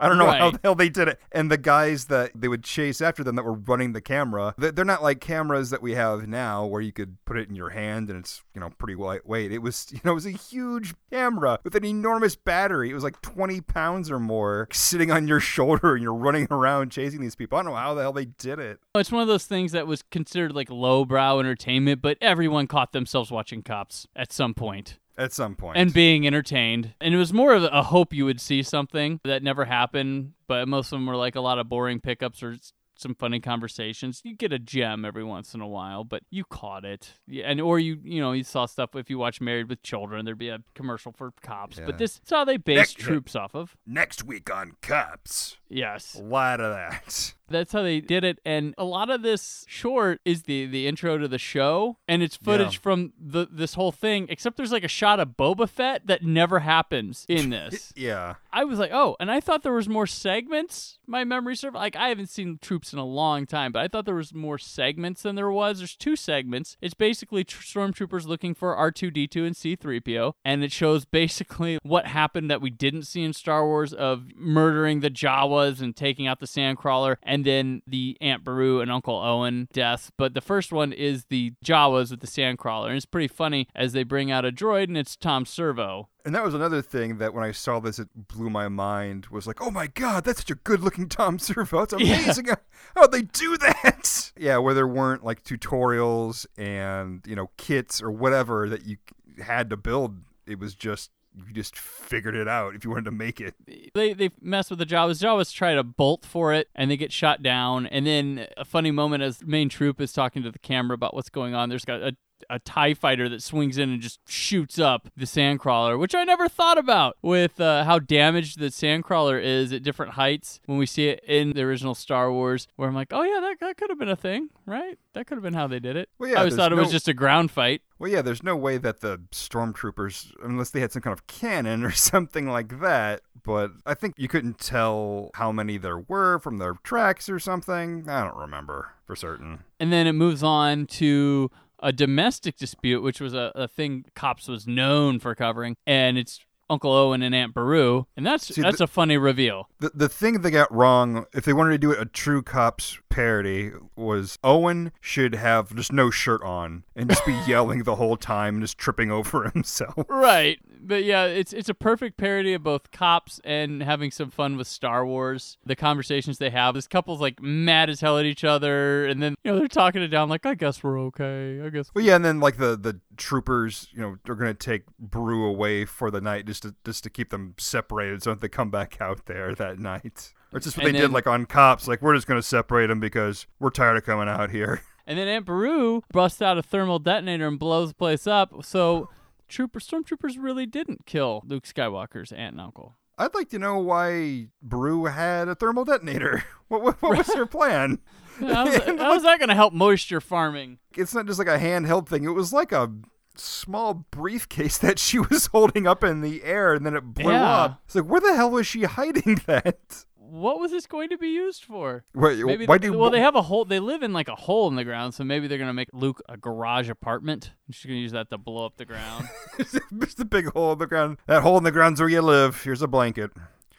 I 0.00 0.08
don't 0.08 0.18
know 0.18 0.30
how 0.30 0.50
the 0.50 0.60
hell 0.62 0.74
they 0.74 0.88
did 0.88 1.08
it. 1.08 1.20
And 1.32 1.50
the 1.50 1.58
guys 1.58 2.06
that 2.06 2.32
they 2.34 2.48
would 2.48 2.64
chase 2.64 3.00
after 3.00 3.24
them 3.24 3.36
that 3.36 3.44
were 3.44 3.54
running 3.54 3.92
the 3.92 4.00
camera, 4.00 4.54
they're 4.58 4.84
not 4.84 5.02
like 5.02 5.20
cameras 5.20 5.70
that 5.70 5.82
we 5.82 5.94
have 5.94 6.26
now 6.26 6.66
where 6.66 6.80
you 6.80 6.92
could 6.92 7.16
put 7.24 7.38
it 7.38 7.48
in 7.48 7.54
your 7.54 7.70
hand 7.70 8.10
and 8.10 8.18
it's, 8.18 8.42
you 8.54 8.60
know, 8.60 8.70
pretty 8.78 8.94
lightweight. 8.94 9.52
It 9.52 9.58
was, 9.58 9.88
you 9.92 10.00
know, 10.04 10.12
it 10.12 10.14
was 10.14 10.26
a 10.26 10.30
huge 10.30 10.94
camera 11.10 11.58
with 11.64 11.74
an 11.74 11.84
enormous 11.84 12.36
battery. 12.36 12.90
It 12.90 12.94
was 12.94 13.04
like 13.04 13.20
20 13.22 13.60
pounds 13.62 14.10
or 14.10 14.18
more 14.18 14.68
sitting 14.72 15.10
on 15.10 15.28
your 15.28 15.40
shoulder 15.54 15.94
and 15.94 16.02
you're 16.02 16.14
running 16.14 16.46
around 16.50 16.90
chasing 16.90 17.20
these 17.20 17.34
people. 17.34 17.58
I 17.58 17.62
don't 17.62 17.72
know 17.72 17.78
how 17.78 17.94
the 17.94 18.02
hell 18.02 18.12
they 18.12 18.26
did 18.26 18.58
it. 18.58 18.80
It's 18.94 19.12
one 19.12 19.22
of 19.22 19.28
those 19.28 19.46
things 19.46 19.72
that 19.72 19.86
was 19.86 20.02
considered 20.02 20.52
like 20.52 20.70
lowbrow 20.70 21.40
entertainment, 21.40 22.02
but 22.02 22.18
everyone 22.20 22.66
caught 22.66 22.92
themselves 22.92 23.30
watching 23.30 23.62
cops 23.62 24.06
at 24.16 24.32
some 24.32 24.54
point 24.54 24.98
At 25.16 25.32
some 25.32 25.56
and 25.74 25.92
being 25.92 26.26
entertained. 26.26 26.94
And 27.00 27.14
it 27.14 27.16
was 27.16 27.32
more 27.32 27.54
of 27.54 27.62
a 27.64 27.82
hope 27.84 28.12
you 28.12 28.24
would 28.24 28.40
see 28.40 28.62
something 28.62 29.20
that 29.24 29.42
never 29.42 29.64
happened, 29.64 30.32
but 30.48 30.66
most 30.66 30.86
of 30.86 30.96
them 30.98 31.06
were 31.06 31.16
like 31.16 31.36
a 31.36 31.40
lot 31.40 31.58
of 31.58 31.68
boring 31.68 32.00
pickups 32.00 32.42
or 32.42 32.56
some 32.96 33.14
funny 33.14 33.40
conversations. 33.40 34.20
You 34.24 34.34
get 34.36 34.52
a 34.52 34.58
gem 34.58 35.04
every 35.04 35.24
once 35.24 35.54
in 35.54 35.60
a 35.60 35.66
while, 35.68 36.04
but 36.04 36.22
you 36.30 36.44
caught 36.44 36.84
it. 36.84 37.14
Yeah, 37.26 37.44
and 37.46 37.60
or 37.60 37.78
you 37.78 37.98
you 38.02 38.20
know, 38.20 38.32
you 38.32 38.44
saw 38.44 38.66
stuff 38.66 38.90
if 38.94 39.10
you 39.10 39.18
watch 39.18 39.40
Married 39.40 39.68
with 39.68 39.82
Children, 39.82 40.24
there'd 40.24 40.38
be 40.38 40.48
a 40.48 40.60
commercial 40.74 41.12
for 41.12 41.32
cops. 41.42 41.78
Yeah. 41.78 41.86
But 41.86 41.98
this 41.98 42.20
is 42.24 42.30
how 42.30 42.44
they 42.44 42.56
base 42.56 42.76
Next- 42.76 42.98
troops 42.98 43.34
off 43.36 43.54
of. 43.54 43.76
Next 43.86 44.24
week 44.24 44.52
on 44.52 44.72
Cops. 44.80 45.56
Yes. 45.74 46.14
A 46.18 46.22
lot 46.22 46.60
of 46.60 46.72
that. 46.74 47.34
That's 47.46 47.72
how 47.72 47.82
they 47.82 48.00
did 48.00 48.24
it, 48.24 48.38
and 48.46 48.74
a 48.78 48.84
lot 48.84 49.10
of 49.10 49.20
this 49.20 49.66
short 49.68 50.18
is 50.24 50.44
the 50.44 50.64
the 50.64 50.86
intro 50.86 51.18
to 51.18 51.28
the 51.28 51.36
show, 51.38 51.98
and 52.08 52.22
it's 52.22 52.36
footage 52.36 52.76
Yeah. 52.76 52.80
from 52.80 53.12
the 53.20 53.46
this 53.50 53.74
whole 53.74 53.92
thing. 53.92 54.26
Except 54.30 54.56
there's 54.56 54.72
like 54.72 54.82
a 54.82 54.88
shot 54.88 55.20
of 55.20 55.36
Boba 55.36 55.68
Fett 55.68 56.06
that 56.06 56.22
never 56.22 56.60
happens 56.60 57.26
in 57.28 57.50
this. 57.50 57.92
Yeah. 57.94 58.36
I 58.50 58.64
was 58.64 58.78
like, 58.78 58.92
oh, 58.94 59.16
and 59.20 59.30
I 59.30 59.40
thought 59.40 59.62
there 59.62 59.74
was 59.74 59.90
more 59.90 60.06
segments. 60.06 60.98
My 61.06 61.22
memory 61.24 61.54
serve 61.54 61.74
like 61.74 61.96
I 61.96 62.08
haven't 62.08 62.30
seen 62.30 62.58
Troops 62.62 62.94
in 62.94 62.98
a 62.98 63.04
long 63.04 63.44
time, 63.44 63.72
but 63.72 63.82
I 63.82 63.88
thought 63.88 64.06
there 64.06 64.14
was 64.14 64.32
more 64.32 64.56
segments 64.56 65.20
than 65.20 65.34
there 65.36 65.50
was. 65.50 65.78
There's 65.78 65.96
two 65.96 66.16
segments. 66.16 66.78
It's 66.80 66.94
basically 66.94 67.44
tr- 67.44 67.62
stormtroopers 67.62 68.26
looking 68.26 68.54
for 68.54 68.74
R2D2 68.74 69.46
and 69.46 69.54
C3PO, 69.54 70.32
and 70.46 70.64
it 70.64 70.72
shows 70.72 71.04
basically 71.04 71.78
what 71.82 72.06
happened 72.06 72.50
that 72.50 72.62
we 72.62 72.70
didn't 72.70 73.02
see 73.02 73.22
in 73.22 73.34
Star 73.34 73.66
Wars 73.66 73.92
of 73.92 74.28
murdering 74.34 75.00
the 75.00 75.10
Jawas 75.10 75.63
and 75.80 75.94
taking 75.96 76.26
out 76.26 76.40
the 76.40 76.46
Sandcrawler, 76.46 77.16
and 77.22 77.44
then 77.44 77.82
the 77.86 78.16
Aunt 78.20 78.44
Beru 78.44 78.80
and 78.80 78.90
Uncle 78.90 79.16
Owen 79.16 79.68
deaths. 79.72 80.10
But 80.16 80.34
the 80.34 80.40
first 80.40 80.72
one 80.72 80.92
is 80.92 81.26
the 81.26 81.52
Jawas 81.64 82.10
with 82.10 82.20
the 82.20 82.26
Sandcrawler, 82.26 82.88
and 82.88 82.96
it's 82.96 83.06
pretty 83.06 83.28
funny 83.28 83.68
as 83.74 83.92
they 83.92 84.02
bring 84.02 84.30
out 84.30 84.44
a 84.44 84.52
droid, 84.52 84.84
and 84.84 84.96
it's 84.98 85.16
Tom 85.16 85.46
Servo. 85.46 86.08
And 86.26 86.34
that 86.34 86.42
was 86.42 86.54
another 86.54 86.80
thing 86.80 87.18
that 87.18 87.34
when 87.34 87.44
I 87.44 87.52
saw 87.52 87.80
this, 87.80 87.98
it 87.98 88.08
blew 88.14 88.48
my 88.48 88.68
mind. 88.68 89.26
Was 89.26 89.46
like, 89.46 89.60
oh 89.60 89.70
my 89.70 89.86
god, 89.88 90.24
that's 90.24 90.38
such 90.40 90.50
a 90.50 90.54
good-looking 90.54 91.08
Tom 91.10 91.38
Servo. 91.38 91.82
It's 91.82 91.92
Yeah. 91.98 92.14
amazing. 92.22 92.46
How'd 92.96 93.12
they 93.12 93.22
do 93.22 93.56
that? 93.58 94.30
Yeah, 94.36 94.58
where 94.58 94.74
there 94.74 94.86
weren't 94.88 95.24
like 95.24 95.44
tutorials 95.44 96.44
and 96.58 97.22
you 97.26 97.36
know 97.36 97.50
kits 97.56 98.02
or 98.02 98.10
whatever 98.10 98.68
that 98.68 98.84
you 98.84 98.96
had 99.44 99.70
to 99.70 99.76
build. 99.76 100.16
It 100.46 100.58
was 100.58 100.74
just 100.74 101.10
you 101.36 101.52
just 101.52 101.76
figured 101.76 102.34
it 102.34 102.48
out 102.48 102.74
if 102.74 102.84
you 102.84 102.90
wanted 102.90 103.06
to 103.06 103.10
make 103.10 103.40
it. 103.40 103.54
they 103.94 104.12
they 104.12 104.30
mess 104.40 104.70
with 104.70 104.78
the 104.78 104.86
Jawas. 104.86 105.22
Jawas 105.22 105.52
try 105.52 105.74
to 105.74 105.82
bolt 105.82 106.24
for 106.24 106.52
it, 106.52 106.68
and 106.74 106.90
they 106.90 106.96
get 106.96 107.12
shot 107.12 107.42
down. 107.42 107.86
And 107.86 108.06
then 108.06 108.46
a 108.56 108.64
funny 108.64 108.90
moment 108.90 109.22
as 109.22 109.42
main 109.44 109.68
troop 109.68 110.00
is 110.00 110.12
talking 110.12 110.42
to 110.42 110.50
the 110.50 110.58
camera 110.58 110.94
about 110.94 111.14
what's 111.14 111.30
going 111.30 111.54
on. 111.54 111.68
There's 111.68 111.84
got 111.84 112.02
a 112.02 112.16
a 112.50 112.58
TIE 112.58 112.94
fighter 112.94 113.28
that 113.28 113.42
swings 113.42 113.78
in 113.78 113.90
and 113.90 114.00
just 114.00 114.20
shoots 114.28 114.78
up 114.78 115.08
the 115.16 115.24
Sandcrawler, 115.24 115.98
which 115.98 116.14
I 116.14 116.24
never 116.24 116.48
thought 116.48 116.78
about 116.78 117.16
with 117.22 117.60
uh, 117.60 117.84
how 117.84 117.98
damaged 117.98 118.58
the 118.58 118.66
Sandcrawler 118.66 119.42
is 119.42 119.72
at 119.72 119.82
different 119.82 120.12
heights 120.12 120.60
when 120.66 120.78
we 120.78 120.86
see 120.86 121.08
it 121.08 121.22
in 121.26 121.52
the 121.52 121.62
original 121.62 121.94
Star 121.94 122.30
Wars, 122.32 122.68
where 122.76 122.88
I'm 122.88 122.94
like, 122.94 123.12
oh 123.12 123.22
yeah, 123.22 123.40
that, 123.40 123.60
that 123.60 123.76
could 123.76 123.90
have 123.90 123.98
been 123.98 124.08
a 124.08 124.16
thing, 124.16 124.50
right? 124.66 124.98
That 125.14 125.26
could 125.26 125.36
have 125.36 125.42
been 125.42 125.54
how 125.54 125.66
they 125.66 125.80
did 125.80 125.96
it. 125.96 126.08
Well, 126.18 126.30
yeah, 126.30 126.36
I 126.36 126.38
always 126.40 126.56
thought 126.56 126.72
it 126.72 126.76
was 126.76 126.90
just 126.90 127.08
a 127.08 127.14
ground 127.14 127.50
fight. 127.50 127.82
Well, 128.04 128.12
yeah, 128.12 128.20
there's 128.20 128.42
no 128.42 128.54
way 128.54 128.76
that 128.76 129.00
the 129.00 129.22
stormtroopers, 129.32 130.30
unless 130.42 130.68
they 130.68 130.80
had 130.80 130.92
some 130.92 131.00
kind 131.00 131.14
of 131.14 131.26
cannon 131.26 131.84
or 131.86 131.90
something 131.90 132.46
like 132.46 132.80
that, 132.80 133.22
but 133.42 133.70
I 133.86 133.94
think 133.94 134.12
you 134.18 134.28
couldn't 134.28 134.58
tell 134.58 135.30
how 135.32 135.50
many 135.50 135.78
there 135.78 136.00
were 136.00 136.38
from 136.38 136.58
their 136.58 136.74
tracks 136.82 137.30
or 137.30 137.38
something. 137.38 138.06
I 138.06 138.22
don't 138.24 138.36
remember 138.36 138.90
for 139.06 139.16
certain. 139.16 139.60
And 139.80 139.90
then 139.90 140.06
it 140.06 140.12
moves 140.12 140.42
on 140.42 140.84
to 140.88 141.50
a 141.78 141.94
domestic 141.94 142.58
dispute, 142.58 143.02
which 143.02 143.22
was 143.22 143.32
a, 143.32 143.50
a 143.54 143.66
thing 143.66 144.04
Cops 144.14 144.48
was 144.48 144.66
known 144.66 145.18
for 145.18 145.34
covering, 145.34 145.74
and 145.86 146.18
it's 146.18 146.40
Uncle 146.70 146.92
Owen 146.92 147.22
and 147.22 147.34
Aunt 147.34 147.52
Beru, 147.54 148.06
and 148.16 148.26
that's 148.26 148.54
See, 148.54 148.62
that's 148.62 148.78
the- 148.78 148.84
a 148.84 148.86
funny 148.86 149.16
reveal. 149.18 149.68
The 149.80 149.90
the 149.94 150.08
thing 150.08 150.40
they 150.42 150.50
got 150.50 150.72
wrong, 150.72 151.26
if 151.34 151.44
they 151.44 151.52
wanted 151.52 151.72
to 151.72 151.78
do 151.78 151.92
a 151.92 152.04
true 152.06 152.42
cops 152.42 152.98
parody, 153.10 153.70
was 153.96 154.38
Owen 154.42 154.90
should 155.00 155.34
have 155.34 155.74
just 155.74 155.92
no 155.92 156.10
shirt 156.10 156.42
on 156.42 156.84
and 156.96 157.08
just 157.10 157.24
be 157.26 157.32
yelling 157.46 157.82
the 157.84 157.96
whole 157.96 158.16
time 158.16 158.54
and 158.56 158.62
just 158.62 158.78
tripping 158.78 159.10
over 159.10 159.50
himself. 159.50 160.06
Right. 160.08 160.58
But 160.86 161.04
yeah, 161.04 161.24
it's 161.24 161.52
it's 161.52 161.68
a 161.68 161.74
perfect 161.74 162.16
parody 162.18 162.52
of 162.52 162.62
both 162.62 162.90
cops 162.90 163.40
and 163.44 163.82
having 163.82 164.10
some 164.10 164.30
fun 164.30 164.56
with 164.56 164.66
Star 164.66 165.06
Wars. 165.06 165.56
The 165.64 165.74
conversations 165.76 166.38
they 166.38 166.50
have. 166.50 166.74
This 166.74 166.86
couple's 166.86 167.20
like 167.20 167.40
mad 167.42 167.88
as 167.90 168.00
hell 168.00 168.18
at 168.18 168.26
each 168.26 168.44
other, 168.44 169.06
and 169.06 169.22
then 169.22 169.34
you 169.44 169.52
know 169.52 169.58
they're 169.58 169.68
talking 169.68 170.02
it 170.02 170.08
down 170.08 170.28
like, 170.28 170.44
"I 170.44 170.54
guess 170.54 170.82
we're 170.82 171.00
okay. 171.06 171.60
I 171.64 171.70
guess." 171.70 171.90
Well, 171.94 172.04
yeah, 172.04 172.16
and 172.16 172.24
then 172.24 172.38
like 172.40 172.58
the 172.58 172.76
the 172.76 173.00
troopers, 173.16 173.88
you 173.92 174.00
know, 174.02 174.16
they're 174.24 174.34
gonna 174.34 174.52
take 174.54 174.82
Beru 174.98 175.46
away 175.46 175.84
for 175.84 176.10
the 176.10 176.20
night 176.20 176.46
just 176.46 176.62
to 176.64 176.74
just 176.84 177.02
to 177.04 177.10
keep 177.10 177.30
them 177.30 177.54
separated, 177.58 178.22
so 178.22 178.30
that 178.30 178.40
they 178.40 178.48
come 178.48 178.70
back 178.70 178.98
out 179.00 179.26
there 179.26 179.54
that 179.54 179.78
night. 179.78 180.32
Or 180.52 180.58
it's 180.58 180.66
just 180.66 180.76
what 180.76 180.86
And 180.86 180.94
they 180.94 181.00
then- 181.00 181.10
did 181.10 181.14
like 181.14 181.26
on 181.26 181.46
cops. 181.46 181.88
Like 181.88 182.02
we're 182.02 182.14
just 182.14 182.26
gonna 182.26 182.42
separate 182.42 182.88
them 182.88 183.00
because 183.00 183.46
we're 183.58 183.70
tired 183.70 183.96
of 183.96 184.04
coming 184.04 184.28
out 184.28 184.50
here. 184.50 184.82
And 185.06 185.18
then 185.18 185.28
Aunt 185.28 185.44
Beru 185.44 186.00
busts 186.14 186.40
out 186.40 186.56
a 186.56 186.62
thermal 186.62 186.98
detonator 186.98 187.46
and 187.46 187.58
blows 187.58 187.90
the 187.90 187.94
place 187.94 188.26
up. 188.26 188.64
So 188.64 189.10
trooper 189.54 189.78
stormtroopers 189.80 190.36
really 190.38 190.66
didn't 190.66 191.06
kill 191.06 191.42
Luke 191.46 191.64
Skywalker's 191.64 192.32
aunt 192.32 192.52
and 192.52 192.60
uncle. 192.60 192.96
I'd 193.16 193.34
like 193.34 193.48
to 193.50 193.58
know 193.60 193.78
why 193.78 194.48
Beru 194.60 195.04
had 195.04 195.46
a 195.48 195.54
thermal 195.54 195.84
detonator. 195.84 196.44
What 196.68 196.82
what, 196.82 197.02
what 197.02 197.18
was 197.18 197.34
her 197.34 197.46
plan? 197.58 197.98
How 198.40 198.64
was, 198.64 198.76
how 198.78 199.18
that 199.20 199.38
going 199.38 199.50
to 199.50 199.54
help 199.54 199.72
moisture 199.74 200.20
farming? 200.20 200.78
It's 200.96 201.14
not 201.14 201.26
just 201.26 201.38
like 201.38 201.46
a 201.46 201.58
handheld 201.58 202.08
thing. 202.08 202.24
It 202.24 202.30
was 202.30 202.52
like 202.54 202.72
a 202.72 202.90
small 203.36 204.06
briefcase 204.10 204.78
that 204.78 204.98
she 204.98 205.18
was 205.18 205.46
holding 205.46 205.86
up 205.86 206.02
in 206.02 206.22
the 206.22 206.42
air, 206.42 206.72
and 206.74 206.84
then 206.86 206.94
it 206.96 207.02
blew 207.02 207.30
Yeah. 207.30 207.44
up. 207.56 207.82
It's 207.84 207.94
like 207.94 208.06
where 208.06 208.20
the 208.22 208.34
hell 208.34 208.50
was 208.50 208.66
she 208.66 208.84
hiding 208.84 209.40
that? 209.46 210.04
What 210.34 210.58
was 210.58 210.72
this 210.72 210.88
going 210.88 211.10
to 211.10 211.16
be 211.16 211.28
used 211.28 211.64
for? 211.64 212.04
Wait, 212.12 212.44
Maybe 212.44 212.66
why 212.66 212.78
they, 212.78 212.88
do 212.88 212.98
well 212.98 213.08
they 213.08 213.20
have 213.20 213.36
a 213.36 213.42
hole. 213.42 213.64
They 213.64 213.78
live 213.78 214.02
in 214.02 214.12
like 214.12 214.26
a 214.26 214.34
hole 214.34 214.66
in 214.66 214.74
the 214.74 214.82
ground, 214.82 215.14
so 215.14 215.22
maybe 215.22 215.46
they're 215.46 215.58
gonna 215.58 215.72
make 215.72 215.90
Luke 215.92 216.20
a 216.28 216.36
garage 216.36 216.90
apartment. 216.90 217.52
And 217.68 217.74
she's 217.74 217.86
gonna 217.86 218.00
use 218.00 218.10
that 218.12 218.30
to 218.30 218.38
blow 218.38 218.66
up 218.66 218.76
the 218.76 218.84
ground. 218.84 219.28
There's 219.92 220.18
a 220.18 220.24
big 220.24 220.46
hole 220.46 220.72
in 220.72 220.80
the 220.80 220.88
ground. 220.88 221.18
That 221.28 221.42
hole 221.42 221.56
in 221.56 221.62
the 221.62 221.70
ground's 221.70 222.00
where 222.00 222.08
you 222.08 222.20
live. 222.20 222.60
Here's 222.64 222.82
a 222.82 222.88
blanket. 222.88 223.30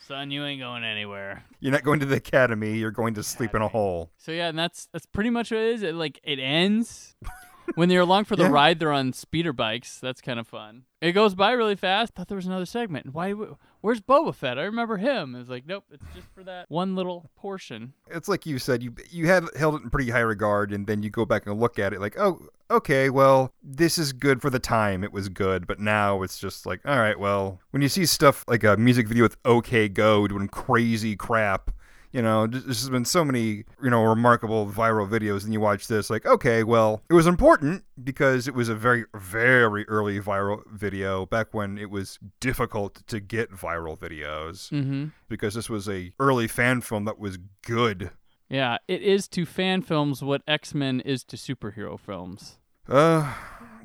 Son, 0.07 0.31
you 0.31 0.45
ain't 0.45 0.61
going 0.61 0.85
anywhere. 0.85 1.43
You're 1.59 1.73
not 1.73 1.83
going 1.83 1.99
to 1.99 2.05
the 2.05 2.17
academy. 2.17 2.77
You're 2.77 2.91
going 2.91 3.15
to 3.15 3.23
sleep 3.23 3.53
in 3.53 3.61
a 3.61 3.67
hole. 3.67 4.11
So 4.17 4.31
yeah, 4.31 4.47
and 4.47 4.57
that's 4.57 4.87
that's 4.93 5.05
pretty 5.07 5.31
much 5.31 5.51
what 5.51 5.59
it 5.59 5.73
is. 5.73 5.83
It 5.83 5.95
like 5.95 6.21
it 6.23 6.39
ends 6.39 7.15
when 7.73 7.89
they're 7.89 8.01
along 8.01 8.25
for 8.25 8.35
the 8.35 8.43
Yeah. 8.43 8.49
ride. 8.49 8.79
They're 8.79 8.91
on 8.91 9.11
speeder 9.13 9.53
bikes. 9.53 9.99
That's 9.99 10.21
kind 10.21 10.39
of 10.39 10.47
fun. 10.47 10.83
It 11.01 11.11
goes 11.13 11.35
by 11.35 11.51
really 11.51 11.75
fast. 11.75 12.13
Thought 12.13 12.27
there 12.27 12.35
was 12.35 12.45
another 12.45 12.65
segment. 12.65 13.13
Why? 13.13 13.33
Where's 13.81 14.01
Boba 14.01 14.33
Fett? 14.33 14.57
I 14.57 14.63
remember 14.63 14.97
him. 14.97 15.35
It's 15.35 15.49
like 15.49 15.65
nope. 15.67 15.83
It's 15.91 16.03
just 16.15 16.27
for 16.33 16.43
that 16.43 16.65
one 16.69 16.95
little 16.95 17.29
portion. 17.35 17.93
It's 18.09 18.27
like 18.27 18.45
you 18.45 18.57
said. 18.59 18.81
You 18.81 18.93
you 19.11 19.27
had 19.27 19.45
held 19.55 19.75
it 19.75 19.83
in 19.83 19.89
pretty 19.89 20.09
high 20.11 20.19
regard, 20.21 20.71
and 20.71 20.87
then 20.87 21.03
you 21.03 21.09
go 21.09 21.25
back 21.25 21.45
and 21.45 21.59
look 21.59 21.77
at 21.77 21.93
it 21.93 22.01
like, 22.01 22.17
oh, 22.17 22.39
okay, 22.71 23.09
well, 23.11 23.53
this 23.61 23.97
is 23.99 24.13
good 24.13 24.41
for 24.41 24.49
the 24.49 24.57
time. 24.59 25.03
It 25.03 25.13
was 25.13 25.29
good, 25.29 25.67
but 25.67 25.79
now 25.79 26.23
it's 26.23 26.39
just 26.39 26.65
like, 26.65 26.81
all 26.85 26.97
right, 26.97 27.19
well, 27.19 27.59
when 27.71 27.81
you 27.83 27.89
see 27.89 28.05
stuff 28.07 28.43
like 28.47 28.63
a 28.63 28.75
music 28.77 29.07
video 29.07 29.23
with 29.23 29.37
OK 29.45 29.89
Go 29.89 30.27
doing 30.27 30.47
crazy 30.47 31.15
crap. 31.15 31.69
You 32.15 32.21
know, 32.21 32.47
there's 32.47 32.87
been 32.89 33.03
so 33.03 33.25
many, 33.25 33.65
you 33.83 33.89
know, 33.89 34.01
remarkable 34.05 34.65
viral 34.67 35.05
videos, 35.05 35.43
and 35.43 35.51
you 35.51 35.59
watch 35.59 35.87
this, 35.89 36.09
like, 36.09 36.25
okay, 36.25 36.63
well, 36.63 37.01
it 37.09 37.13
was 37.13 37.27
important 37.27 37.83
because 38.01 38.47
it 38.47 38.53
was 38.53 38.69
a 38.69 38.75
very, 38.75 39.03
very 39.13 39.85
early 39.89 40.21
viral 40.21 40.61
video 40.71 41.25
back 41.25 41.47
when 41.53 41.77
it 41.77 41.89
was 41.89 42.17
difficult 42.39 43.05
to 43.07 43.19
get 43.19 43.51
viral 43.51 43.99
videos 43.99 44.71
Mm-hmm. 44.71 45.07
because 45.27 45.55
this 45.55 45.69
was 45.69 45.89
a 45.89 46.13
early 46.17 46.47
fan 46.47 46.79
film 46.79 47.03
that 47.03 47.19
was 47.19 47.37
good. 47.65 48.11
Yeah, 48.47 48.77
it 48.87 49.01
is 49.01 49.27
to 49.29 49.45
fan 49.45 49.81
films 49.81 50.23
what 50.23 50.41
X 50.47 50.73
Men 50.73 51.01
is 51.01 51.25
to 51.25 51.35
superhero 51.35 51.99
films. 51.99 52.59
Uh, 52.87 53.33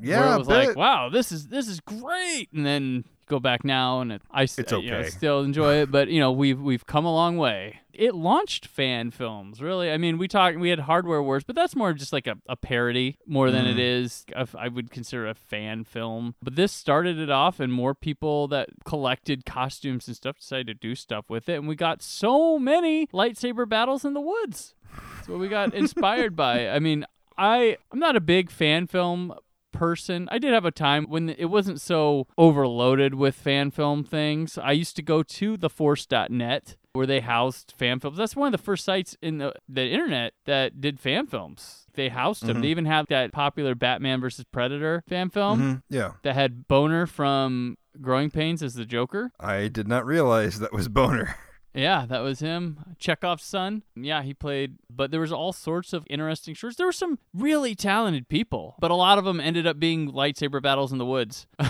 yeah, 0.00 0.20
where 0.20 0.34
it 0.34 0.38
was 0.38 0.48
like, 0.48 0.76
wow, 0.76 1.08
this 1.08 1.32
is 1.32 1.48
this 1.48 1.66
is 1.66 1.80
great, 1.80 2.48
and 2.54 2.64
then 2.64 3.04
go 3.30 3.40
back 3.40 3.64
now 3.64 4.00
and 4.00 4.20
I 4.30 4.42
It's 4.42 4.58
uh, 4.58 4.78
you 4.78 4.90
know, 4.90 5.02
still 5.04 5.40
enjoy 5.40 5.76
it, 5.76 5.90
but 5.90 6.08
you 6.08 6.20
know 6.20 6.32
we've 6.32 6.60
we've 6.60 6.84
come 6.86 7.04
a 7.06 7.12
long 7.14 7.36
way. 7.38 7.80
It 7.92 8.14
launched 8.14 8.66
fan 8.66 9.10
films, 9.10 9.60
really. 9.60 9.90
I 9.90 9.98
mean, 9.98 10.16
we 10.16 10.26
talked, 10.26 10.58
we 10.58 10.70
had 10.70 10.78
Hardware 10.80 11.22
Wars, 11.22 11.44
but 11.44 11.54
that's 11.54 11.76
more 11.76 11.92
just 11.92 12.14
like 12.14 12.26
a, 12.26 12.36
a 12.48 12.56
parody 12.56 13.18
more 13.26 13.50
than 13.50 13.66
it 13.66 13.76
Mm-hmm. 13.76 14.04
is. 14.04 14.24
a 14.34 14.48
I 14.58 14.68
would 14.68 14.90
consider 14.90 15.26
a 15.28 15.34
fan 15.34 15.84
film. 15.84 16.34
But 16.42 16.56
this 16.56 16.72
started 16.72 17.18
it 17.18 17.28
off, 17.30 17.60
and 17.60 17.70
more 17.72 17.94
people 17.94 18.48
that 18.48 18.70
collected 18.84 19.44
costumes 19.44 20.06
and 20.08 20.16
stuff 20.16 20.38
decided 20.38 20.66
to 20.68 20.74
do 20.74 20.94
stuff 20.94 21.28
with 21.28 21.48
it, 21.48 21.56
and 21.56 21.68
we 21.68 21.74
got 21.76 22.00
so 22.02 22.58
many 22.58 23.06
lightsaber 23.08 23.68
battles 23.68 24.04
in 24.04 24.14
the 24.14 24.20
woods. 24.20 24.74
That's 25.16 25.28
what 25.28 25.38
we 25.38 25.48
got 25.48 25.74
inspired 25.82 26.34
by. 26.34 26.68
I 26.70 26.78
mean, 26.78 27.04
I 27.36 27.76
I'm 27.92 27.98
not 27.98 28.16
a 28.16 28.20
big 28.20 28.50
fan 28.50 28.86
film 28.86 29.34
person. 29.80 30.28
I 30.30 30.38
did 30.38 30.52
have 30.52 30.66
a 30.66 30.70
time 30.70 31.06
when 31.08 31.30
it 31.30 31.46
wasn't 31.46 31.80
so 31.80 32.26
overloaded 32.36 33.14
with 33.14 33.34
fan 33.34 33.70
film 33.70 34.04
things. 34.04 34.58
I 34.58 34.72
used 34.72 34.94
to 34.96 35.02
go 35.02 35.22
to 35.22 35.56
theforce.net 35.56 36.76
where 36.92 37.06
they 37.06 37.20
housed 37.20 37.72
fan 37.78 37.98
films. 37.98 38.18
That's 38.18 38.36
one 38.36 38.48
of 38.48 38.52
the 38.52 38.62
first 38.62 38.84
sites 38.84 39.16
in 39.22 39.38
the, 39.38 39.54
the 39.68 39.86
internet 39.86 40.34
that 40.44 40.82
did 40.82 41.00
fan 41.00 41.26
films. 41.26 41.86
They 41.94 42.10
housed 42.10 42.44
them. 42.44 42.60
They 42.60 42.68
even 42.68 42.84
have 42.84 43.06
that 43.08 43.32
popular 43.32 43.74
Batman 43.74 44.20
versus 44.20 44.44
Predator 44.52 45.02
fan 45.08 45.30
film 45.30 45.60
Mhm, 45.60 45.82
yeah, 45.88 46.12
that 46.24 46.34
had 46.34 46.68
Boner 46.68 47.06
from 47.06 47.78
Growing 48.02 48.30
Pains 48.30 48.62
as 48.62 48.74
the 48.74 48.84
Joker. 48.84 49.32
I 49.40 49.68
did 49.68 49.88
not 49.88 50.04
realize 50.04 50.58
that 50.58 50.74
was 50.74 50.88
Boner. 50.88 51.36
Yeah, 51.74 52.04
that 52.06 52.20
was 52.20 52.40
him. 52.40 52.96
Chekov's 52.98 53.44
son. 53.44 53.82
Yeah, 53.94 54.22
he 54.22 54.34
played, 54.34 54.76
but 54.88 55.10
there 55.10 55.20
was 55.20 55.32
all 55.32 55.52
sorts 55.52 55.92
of 55.92 56.04
interesting 56.10 56.54
shorts. 56.54 56.76
There 56.76 56.86
were 56.86 56.92
some 56.92 57.18
really 57.32 57.74
talented 57.74 58.28
people, 58.28 58.74
but 58.80 58.90
a 58.90 58.94
lot 58.96 59.18
of 59.18 59.24
them 59.24 59.40
ended 59.40 59.66
up 59.66 59.78
being 59.78 60.10
lightsaber 60.12 60.60
battles 60.62 60.92
in 60.92 60.98
the 60.98 61.06
woods. 61.06 61.46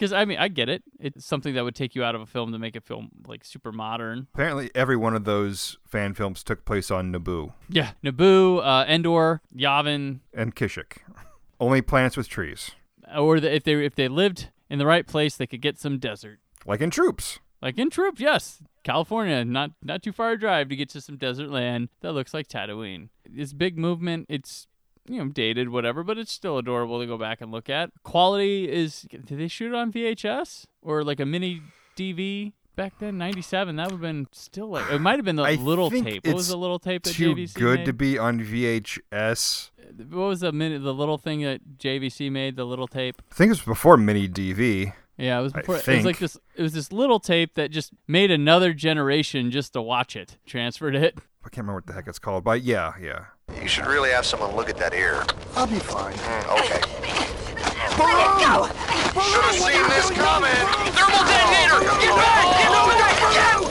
Because 0.00 0.14
I 0.14 0.24
mean, 0.24 0.38
I 0.38 0.48
get 0.48 0.70
it. 0.70 0.82
It's 0.98 1.26
something 1.26 1.52
that 1.52 1.62
would 1.62 1.74
take 1.74 1.94
you 1.94 2.02
out 2.02 2.14
of 2.14 2.22
a 2.22 2.26
film 2.26 2.52
to 2.52 2.58
make 2.58 2.74
it 2.74 2.84
feel 2.84 3.04
like 3.26 3.44
super 3.44 3.70
modern. 3.70 4.28
Apparently, 4.32 4.70
every 4.74 4.96
one 4.96 5.14
of 5.14 5.24
those 5.24 5.76
fan 5.86 6.14
films 6.14 6.42
took 6.42 6.64
place 6.64 6.90
on 6.90 7.12
Naboo 7.12 7.52
Yeah, 7.68 7.90
Naboo, 8.02 8.64
uh, 8.64 8.86
Endor, 8.88 9.42
Yavin, 9.54 10.20
and 10.32 10.56
Kashyyyk. 10.56 11.00
Only 11.60 11.82
planets 11.82 12.16
with 12.16 12.30
trees, 12.30 12.70
or 13.14 13.40
the, 13.40 13.54
if 13.54 13.62
they 13.64 13.84
if 13.84 13.94
they 13.94 14.08
lived 14.08 14.48
in 14.70 14.78
the 14.78 14.86
right 14.86 15.06
place, 15.06 15.36
they 15.36 15.46
could 15.46 15.60
get 15.60 15.78
some 15.78 15.98
desert. 15.98 16.38
like 16.64 16.80
in 16.80 16.88
Troops. 16.88 17.38
Like 17.62 17.78
in 17.78 17.90
Troops, 17.90 18.20
yes. 18.20 18.62
California, 18.82 19.44
not 19.44 19.72
not 19.82 20.02
too 20.02 20.12
far 20.12 20.32
a 20.32 20.38
drive 20.38 20.68
to 20.70 20.76
get 20.76 20.88
to 20.90 21.00
some 21.00 21.16
desert 21.16 21.50
land 21.50 21.90
that 22.00 22.12
looks 22.12 22.32
like 22.32 22.48
Tatooine. 22.48 23.08
This 23.28 23.52
big 23.52 23.76
movement, 23.76 24.26
it's 24.30 24.66
you 25.06 25.18
know 25.18 25.28
dated, 25.30 25.68
whatever, 25.68 26.02
but 26.02 26.16
it's 26.16 26.32
still 26.32 26.56
adorable 26.56 26.98
to 27.00 27.06
go 27.06 27.18
back 27.18 27.40
and 27.42 27.52
look 27.52 27.68
at. 27.68 27.90
Quality 28.02 28.70
is. 28.70 29.02
Did 29.10 29.26
they 29.38 29.48
shoot 29.48 29.72
it 29.72 29.74
on 29.74 29.92
VHS 29.92 30.64
or 30.80 31.04
like 31.04 31.20
a 31.20 31.26
mini 31.26 31.60
DV 31.96 32.52
back 32.76 32.94
then? 32.98 33.18
Ninety 33.18 33.42
seven. 33.42 33.76
That 33.76 33.86
would 33.88 33.92
have 33.92 34.00
been 34.00 34.28
still 34.32 34.70
like 34.70 34.90
it 34.90 34.98
might 35.00 35.16
have 35.16 35.26
been 35.26 35.36
the 35.36 35.42
I 35.42 35.56
little 35.56 35.90
tape. 35.90 36.26
What 36.26 36.36
was 36.36 36.48
the 36.48 36.56
little 36.56 36.78
tape 36.78 37.02
that 37.02 37.12
Too 37.12 37.34
JVC 37.34 37.54
good 37.54 37.80
made? 37.80 37.84
to 37.86 37.92
be 37.92 38.18
on 38.18 38.40
VHS. 38.40 39.70
What 40.08 40.28
was 40.28 40.40
the 40.40 40.52
mini, 40.52 40.78
the 40.78 40.94
little 40.94 41.18
thing 41.18 41.42
that 41.42 41.60
JVC 41.78 42.30
made? 42.30 42.56
The 42.56 42.64
little 42.64 42.88
tape. 42.88 43.20
I 43.30 43.34
think 43.34 43.48
it 43.48 43.52
was 43.52 43.62
before 43.62 43.96
mini 43.98 44.28
DV. 44.28 44.92
Yeah, 45.20 45.38
it 45.38 45.42
was 45.42 45.52
I 45.54 45.60
before. 45.60 45.76
It 45.76 45.86
was 45.86 46.04
like 46.04 46.18
this. 46.18 46.38
It 46.56 46.62
was 46.62 46.72
this 46.72 46.92
little 46.92 47.20
tape 47.20 47.54
that 47.54 47.70
just 47.70 47.92
made 48.08 48.30
another 48.30 48.72
generation 48.72 49.50
just 49.50 49.74
to 49.74 49.82
watch 49.82 50.16
it. 50.16 50.38
Transferred 50.46 50.96
it. 50.96 51.18
I 51.44 51.48
can't 51.48 51.58
remember 51.58 51.74
what 51.74 51.86
the 51.86 51.92
heck 51.92 52.08
it's 52.08 52.18
called, 52.18 52.44
but 52.44 52.62
yeah, 52.62 52.94
yeah. 53.00 53.26
You 53.60 53.68
should 53.68 53.86
really 53.86 54.10
have 54.10 54.24
someone 54.24 54.56
look 54.56 54.70
at 54.70 54.78
that 54.78 54.94
ear. 54.94 55.24
I'll 55.56 55.66
be 55.66 55.78
fine. 55.78 56.14
Mm, 56.14 56.60
okay. 56.60 56.80
Should 58.00 59.44
have 59.44 59.54
seen 59.54 59.88
this 59.88 60.10
coming. 60.10 60.50
Thermal 60.96 61.24
detonator! 61.28 61.80
Get 62.00 62.16
back! 62.16 62.44
Get 62.56 62.72
over 62.72 62.94
there! 62.96 63.60
Get 63.60 63.69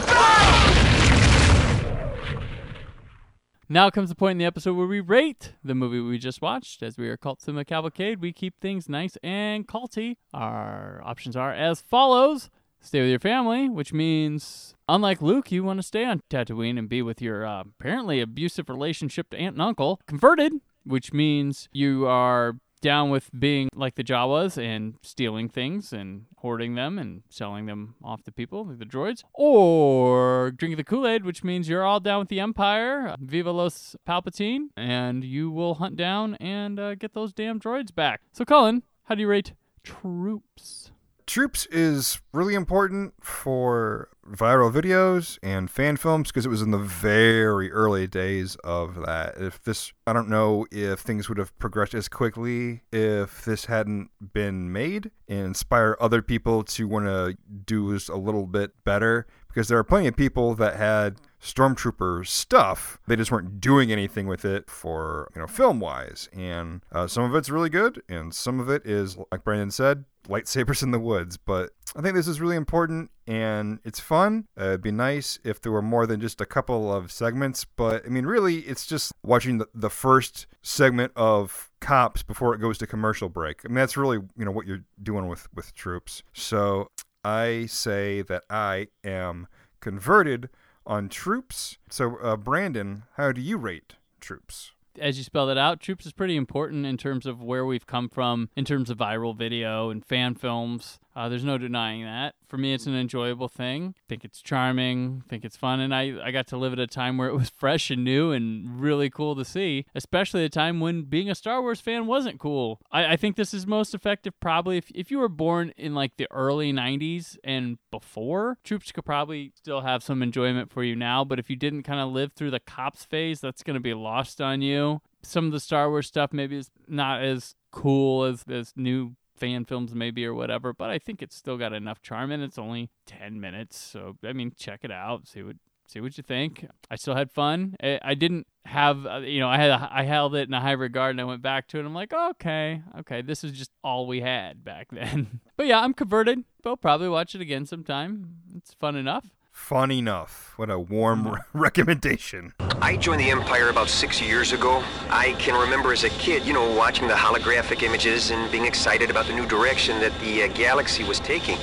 Now 3.71 3.91
comes 3.91 4.09
the 4.09 4.15
point 4.15 4.31
in 4.31 4.37
the 4.39 4.45
episode 4.45 4.73
where 4.73 4.87
we 4.87 4.99
rate 4.99 5.53
the 5.63 5.75
movie 5.75 5.99
we 5.99 6.17
just 6.17 6.41
watched. 6.41 6.81
As 6.81 6.97
we 6.97 7.07
are 7.07 7.17
Cult 7.17 7.39
Cinema 7.39 7.65
Cavalcade, 7.65 8.19
we 8.19 8.33
keep 8.33 8.59
things 8.59 8.89
nice 8.89 9.15
and 9.21 9.67
culty. 9.67 10.15
Our 10.33 11.03
options 11.05 11.35
are 11.35 11.53
as 11.53 11.79
follows. 11.79 12.49
Stay 12.81 13.01
with 13.01 13.11
your 13.11 13.19
family, 13.19 13.69
which 13.69 13.93
means, 13.93 14.73
unlike 14.87 15.21
Luke, 15.21 15.51
you 15.51 15.63
want 15.63 15.77
to 15.77 15.83
stay 15.83 16.03
on 16.03 16.23
Tatooine 16.31 16.79
and 16.79 16.89
be 16.89 17.03
with 17.03 17.21
your 17.21 17.45
uh, 17.45 17.61
apparently 17.79 18.21
abusive 18.21 18.69
relationship 18.69 19.29
to 19.29 19.37
aunt 19.37 19.53
and 19.53 19.61
uncle. 19.61 20.01
Converted, 20.07 20.53
which 20.83 21.13
means 21.13 21.69
you 21.71 22.07
are 22.07 22.55
down 22.81 23.09
with 23.09 23.29
being 23.37 23.69
like 23.75 23.95
the 23.95 24.03
Jawas 24.03 24.57
and 24.61 24.95
stealing 25.01 25.49
things 25.49 25.93
and 25.93 26.25
hoarding 26.37 26.75
them 26.75 26.97
and 26.97 27.23
selling 27.29 27.65
them 27.65 27.95
off 28.03 28.23
to 28.23 28.31
people, 28.31 28.65
like 28.65 28.79
the 28.79 28.85
droids. 28.85 29.23
Or 29.33 30.51
drinking 30.51 30.77
the 30.77 30.83
Kool 30.83 31.07
Aid, 31.07 31.25
which 31.25 31.43
means 31.43 31.69
you're 31.69 31.85
all 31.85 31.99
down 31.99 32.19
with 32.19 32.29
the 32.29 32.39
Empire, 32.39 33.15
Viva 33.19 33.51
Los 33.51 33.95
Palpatine, 34.07 34.67
and 34.75 35.23
you 35.23 35.51
will 35.51 35.75
hunt 35.75 35.95
down 35.95 36.35
and 36.35 36.79
uh, 36.79 36.95
get 36.95 37.13
those 37.13 37.33
damn 37.33 37.59
droids 37.59 37.93
back. 37.93 38.21
So, 38.31 38.45
Cullen, 38.45 38.83
how 39.03 39.15
do 39.15 39.21
you 39.21 39.27
rate 39.27 39.53
Troops? 39.83 40.91
Troops 41.29 41.67
is 41.67 42.21
really 42.33 42.55
important 42.55 43.13
for 43.21 44.09
viral 44.27 44.73
videos 44.73 45.37
and 45.43 45.69
fan 45.69 45.95
films 45.95 46.29
because 46.29 46.43
it 46.43 46.49
was 46.49 46.63
in 46.63 46.71
the 46.71 46.79
very 46.79 47.71
early 47.71 48.07
days 48.07 48.55
of 48.63 48.95
that. 49.05 49.35
If 49.37 49.61
this, 49.61 49.93
I 50.07 50.13
don't 50.13 50.27
know 50.27 50.65
if 50.71 51.01
things 51.01 51.29
would 51.29 51.37
have 51.37 51.55
progressed 51.59 51.93
as 51.93 52.09
quickly 52.09 52.81
if 52.91 53.45
this 53.45 53.65
hadn't 53.65 54.09
been 54.33 54.73
made 54.73 55.11
and 55.27 55.41
inspire 55.41 55.95
other 56.01 56.23
people 56.23 56.63
to 56.63 56.87
want 56.87 57.05
to 57.05 57.37
do 57.63 57.95
a 58.11 58.17
little 58.17 58.47
bit 58.47 58.71
better 58.83 59.27
because 59.49 59.67
there 59.67 59.77
are 59.77 59.83
plenty 59.83 60.07
of 60.07 60.17
people 60.17 60.55
that 60.55 60.77
had 60.77 61.17
stormtrooper 61.41 62.25
stuff 62.27 62.99
they 63.07 63.15
just 63.15 63.31
weren't 63.31 63.61
doing 63.61 63.91
anything 63.91 64.27
with 64.27 64.43
it 64.43 64.69
for 64.69 65.31
you 65.33 65.41
know 65.41 65.47
film 65.47 65.79
wise 65.79 66.27
and 66.33 66.81
uh, 66.91 67.07
some 67.07 67.23
of 67.23 67.33
it's 67.35 67.49
really 67.49 67.69
good 67.69 68.01
and 68.09 68.33
some 68.33 68.59
of 68.59 68.69
it 68.69 68.85
is 68.85 69.17
like 69.31 69.43
brandon 69.43 69.71
said 69.71 70.03
lightsabers 70.27 70.83
in 70.83 70.91
the 70.91 70.99
woods. 70.99 71.37
But 71.37 71.71
i 71.95 72.01
think 72.01 72.15
this 72.15 72.27
is 72.27 72.39
really 72.39 72.55
important 72.55 73.09
and 73.27 73.79
it's 73.83 73.99
fun. 73.99 74.47
Uh, 74.59 74.65
it'd 74.65 74.81
be 74.81 74.91
nice 74.91 75.39
if 75.43 75.59
there 75.59 75.71
were 75.71 75.81
more 75.81 76.05
than 76.05 76.21
just 76.21 76.39
a 76.39 76.45
couple 76.45 76.93
of 76.93 77.11
segments 77.11 77.65
but 77.65 78.05
i 78.05 78.09
mean 78.09 78.25
really 78.25 78.59
it's 78.59 78.85
just 78.85 79.11
watching 79.23 79.57
the, 79.57 79.67
the 79.73 79.89
first 79.89 80.47
segment 80.61 81.11
of 81.15 81.71
cops 81.81 82.23
before 82.23 82.53
it 82.53 82.59
goes 82.59 82.77
to 82.77 82.87
commercial 82.87 83.29
break. 83.29 83.61
I 83.65 83.69
mean 83.69 83.75
that's 83.75 83.97
really 83.97 84.17
you 84.37 84.45
know 84.45 84.51
what 84.51 84.67
you're 84.67 84.83
doing 85.01 85.27
with 85.27 85.47
with 85.53 85.73
troops. 85.73 86.23
So 86.33 86.89
i 87.23 87.65
say 87.67 88.21
that 88.21 88.43
i 88.49 88.87
am 89.03 89.47
converted 89.81 90.49
on 90.89 91.07
troops. 91.07 91.77
So, 91.89 92.17
uh, 92.17 92.35
Brandon, 92.35 93.03
how 93.15 93.31
do 93.31 93.39
you 93.39 93.57
rate 93.57 93.93
troops? 94.19 94.71
As 94.99 95.17
you 95.17 95.23
spelled 95.23 95.49
it 95.49 95.57
out, 95.57 95.79
Troops 95.79 96.05
is 96.05 96.11
pretty 96.11 96.35
important 96.35 96.85
in 96.85 96.97
terms 96.97 97.25
of 97.25 97.41
where 97.41 97.65
we've 97.65 97.85
come 97.85 98.09
from, 98.09 98.49
in 98.57 98.65
terms 98.65 98.89
of 98.89 98.97
viral 98.97 99.37
video 99.37 99.89
and 99.91 100.03
fan 100.03 100.35
films. 100.35 100.99
Uh, 101.19 101.27
there's 101.27 101.43
no 101.43 101.57
denying 101.57 102.05
that. 102.05 102.33
For 102.47 102.57
me, 102.57 102.73
it's 102.73 102.85
an 102.85 102.95
enjoyable 102.95 103.49
thing. 103.49 103.93
I 103.97 104.03
think 104.07 104.23
it's 104.23 104.41
charming. 104.41 105.21
I 105.25 105.29
think 105.29 105.43
it's 105.43 105.57
fun, 105.57 105.81
and 105.81 105.93
I 105.93 106.13
I 106.23 106.31
got 106.31 106.47
to 106.47 106.57
live 106.57 106.71
at 106.71 106.79
a 106.79 106.87
time 106.87 107.17
where 107.17 107.27
it 107.27 107.35
was 107.35 107.49
fresh 107.57 107.91
and 107.91 108.05
new 108.05 108.31
and 108.31 108.79
really 108.79 109.09
cool 109.09 109.35
to 109.35 109.43
see. 109.43 109.85
Especially 109.93 110.45
a 110.45 110.49
time 110.49 110.79
when 110.79 111.01
being 111.01 111.29
a 111.29 111.35
Star 111.35 111.61
Wars 111.61 111.81
fan 111.81 112.07
wasn't 112.07 112.39
cool. 112.39 112.79
I, 112.89 113.13
I 113.13 113.15
think 113.17 113.35
this 113.35 113.53
is 113.53 113.67
most 113.67 113.93
effective 113.93 114.39
probably 114.39 114.77
if 114.77 114.89
if 114.95 115.11
you 115.11 115.19
were 115.19 115.27
born 115.27 115.73
in 115.75 115.93
like 115.93 116.15
the 116.15 116.31
early 116.31 116.71
'90s 116.71 117.37
and 117.43 117.79
before. 117.91 118.57
Troops 118.63 118.93
could 118.93 119.03
probably 119.03 119.51
still 119.57 119.81
have 119.81 120.01
some 120.01 120.23
enjoyment 120.23 120.71
for 120.71 120.85
you 120.85 120.95
now, 120.95 121.25
but 121.25 121.37
if 121.37 121.49
you 121.49 121.57
didn't 121.57 121.83
kind 121.83 121.99
of 121.99 122.13
live 122.13 122.31
through 122.31 122.51
the 122.51 122.61
cops 122.61 123.03
phase, 123.03 123.41
that's 123.41 123.61
going 123.61 123.73
to 123.73 123.81
be 123.81 123.93
lost 123.93 124.39
on 124.39 124.61
you. 124.61 125.01
Some 125.21 125.47
of 125.47 125.51
the 125.51 125.59
Star 125.59 125.89
Wars 125.89 126.07
stuff 126.07 126.31
maybe 126.31 126.55
is 126.55 126.71
not 126.87 127.21
as 127.21 127.55
cool 127.71 128.23
as 128.23 128.43
this 128.45 128.71
new 128.77 129.15
fan 129.39 129.65
films 129.65 129.93
maybe 129.93 130.25
or 130.25 130.33
whatever, 130.33 130.73
but 130.73 130.89
I 130.89 130.99
think 130.99 131.21
it's 131.21 131.35
still 131.35 131.57
got 131.57 131.73
enough 131.73 132.01
charm 132.01 132.31
and 132.31 132.43
it's 132.43 132.57
only 132.57 132.89
10 133.05 133.39
minutes. 133.39 133.77
So 133.77 134.17
I 134.23 134.33
mean, 134.33 134.51
check 134.57 134.81
it 134.83 134.91
out, 134.91 135.27
see 135.27 135.43
what 135.43 135.55
see 135.87 136.01
what 136.01 136.17
you 136.17 136.23
think. 136.23 136.67
I 136.91 136.95
still 136.95 137.15
had 137.15 137.31
fun. 137.31 137.75
I, 137.81 137.99
I 138.03 138.13
didn't 138.13 138.47
have 138.65 139.05
uh, 139.05 139.17
you 139.19 139.39
know, 139.39 139.49
I 139.49 139.57
had 139.57 139.71
a, 139.71 139.89
I 139.91 140.03
held 140.03 140.35
it 140.35 140.47
in 140.47 140.53
a 140.53 140.61
high 140.61 140.73
regard 140.73 141.11
and 141.11 141.21
I 141.21 141.23
went 141.23 141.41
back 141.41 141.67
to 141.69 141.77
it. 141.77 141.81
And 141.81 141.87
I'm 141.87 141.95
like, 141.95 142.13
okay, 142.13 142.81
okay, 142.99 143.21
this 143.21 143.43
is 143.43 143.53
just 143.53 143.71
all 143.83 144.07
we 144.07 144.21
had 144.21 144.63
back 144.63 144.87
then. 144.91 145.39
but 145.57 145.65
yeah, 145.67 145.81
I'm 145.81 145.93
converted. 145.93 146.43
I'll 146.65 146.77
probably 146.77 147.09
watch 147.09 147.35
it 147.35 147.41
again 147.41 147.65
sometime. 147.65 148.37
It's 148.55 148.73
fun 148.73 148.95
enough. 148.95 149.25
Fun 149.69 149.91
enough. 149.91 150.53
What 150.55 150.71
a 150.71 150.79
warm 150.79 151.27
re- 151.27 151.39
recommendation. 151.53 152.53
I 152.81 152.97
joined 152.97 153.19
the 153.21 153.29
Empire 153.29 153.69
about 153.69 153.87
six 153.87 154.19
years 154.19 154.51
ago. 154.51 154.83
I 155.09 155.33
can 155.33 155.53
remember 155.53 155.93
as 155.93 156.03
a 156.03 156.09
kid, 156.09 156.43
you 156.43 156.53
know, 156.53 156.73
watching 156.75 157.07
the 157.07 157.13
holographic 157.13 157.83
images 157.83 158.31
and 158.31 158.51
being 158.51 158.65
excited 158.65 159.11
about 159.11 159.27
the 159.27 159.33
new 159.33 159.45
direction 159.45 159.99
that 159.99 160.17
the 160.21 160.43
uh, 160.43 160.47
galaxy 160.47 161.03
was 161.03 161.19
taking. 161.19 161.57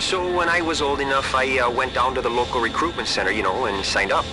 So 0.00 0.36
when 0.36 0.48
I 0.48 0.60
was 0.60 0.82
old 0.82 1.00
enough, 1.00 1.36
I 1.36 1.58
uh, 1.58 1.70
went 1.70 1.94
down 1.94 2.16
to 2.16 2.20
the 2.20 2.30
local 2.30 2.60
recruitment 2.60 3.06
center, 3.06 3.30
you 3.30 3.44
know, 3.44 3.66
and 3.66 3.84
signed 3.84 4.10
up. 4.10 4.24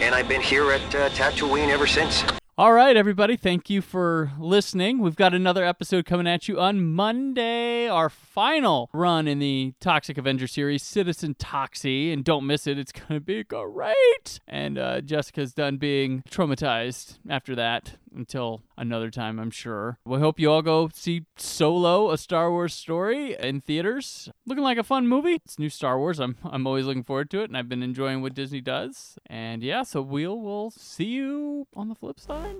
And 0.00 0.14
I've 0.14 0.28
been 0.28 0.40
here 0.40 0.70
at 0.70 0.94
uh, 0.94 1.08
Tatooine 1.10 1.70
ever 1.70 1.88
since. 1.88 2.22
All 2.58 2.72
right, 2.72 2.96
everybody, 2.96 3.36
thank 3.36 3.70
you 3.70 3.80
for 3.80 4.32
listening. 4.36 4.98
We've 4.98 5.14
got 5.14 5.32
another 5.32 5.64
episode 5.64 6.06
coming 6.06 6.26
at 6.26 6.48
you 6.48 6.58
on 6.58 6.84
Monday, 6.84 7.86
our 7.86 8.08
final 8.08 8.90
run 8.92 9.28
in 9.28 9.38
the 9.38 9.74
Toxic 9.78 10.18
Avenger 10.18 10.48
series, 10.48 10.82
Citizen 10.82 11.36
Toxie. 11.36 12.12
And 12.12 12.24
don't 12.24 12.44
miss 12.44 12.66
it, 12.66 12.76
it's 12.76 12.90
going 12.90 13.14
to 13.14 13.20
be 13.20 13.44
great. 13.44 14.40
And 14.48 14.76
uh, 14.76 15.02
Jessica's 15.02 15.54
done 15.54 15.76
being 15.76 16.24
traumatized 16.28 17.18
after 17.30 17.54
that 17.54 17.94
until 18.14 18.62
another 18.76 19.10
time, 19.10 19.38
I'm 19.38 19.50
sure. 19.50 19.98
We 20.04 20.18
hope 20.18 20.38
you 20.38 20.50
all 20.50 20.62
go 20.62 20.88
see 20.92 21.24
Solo, 21.36 22.10
a 22.10 22.18
Star 22.18 22.50
Wars 22.50 22.74
story 22.74 23.36
in 23.38 23.60
theaters. 23.60 24.28
Looking 24.46 24.64
like 24.64 24.78
a 24.78 24.84
fun 24.84 25.08
movie. 25.08 25.40
It's 25.44 25.58
new 25.58 25.70
Star 25.70 25.98
Wars. 25.98 26.18
I'm 26.18 26.36
I'm 26.44 26.66
always 26.66 26.86
looking 26.86 27.04
forward 27.04 27.30
to 27.30 27.40
it, 27.40 27.50
and 27.50 27.56
I've 27.56 27.68
been 27.68 27.82
enjoying 27.82 28.22
what 28.22 28.34
Disney 28.34 28.60
does. 28.60 29.18
And 29.26 29.62
yeah, 29.62 29.82
so 29.82 30.02
we'll 30.02 30.40
we'll 30.40 30.70
see 30.70 31.06
you 31.06 31.66
on 31.74 31.88
the 31.88 31.94
flip 31.94 32.20
side. 32.20 32.56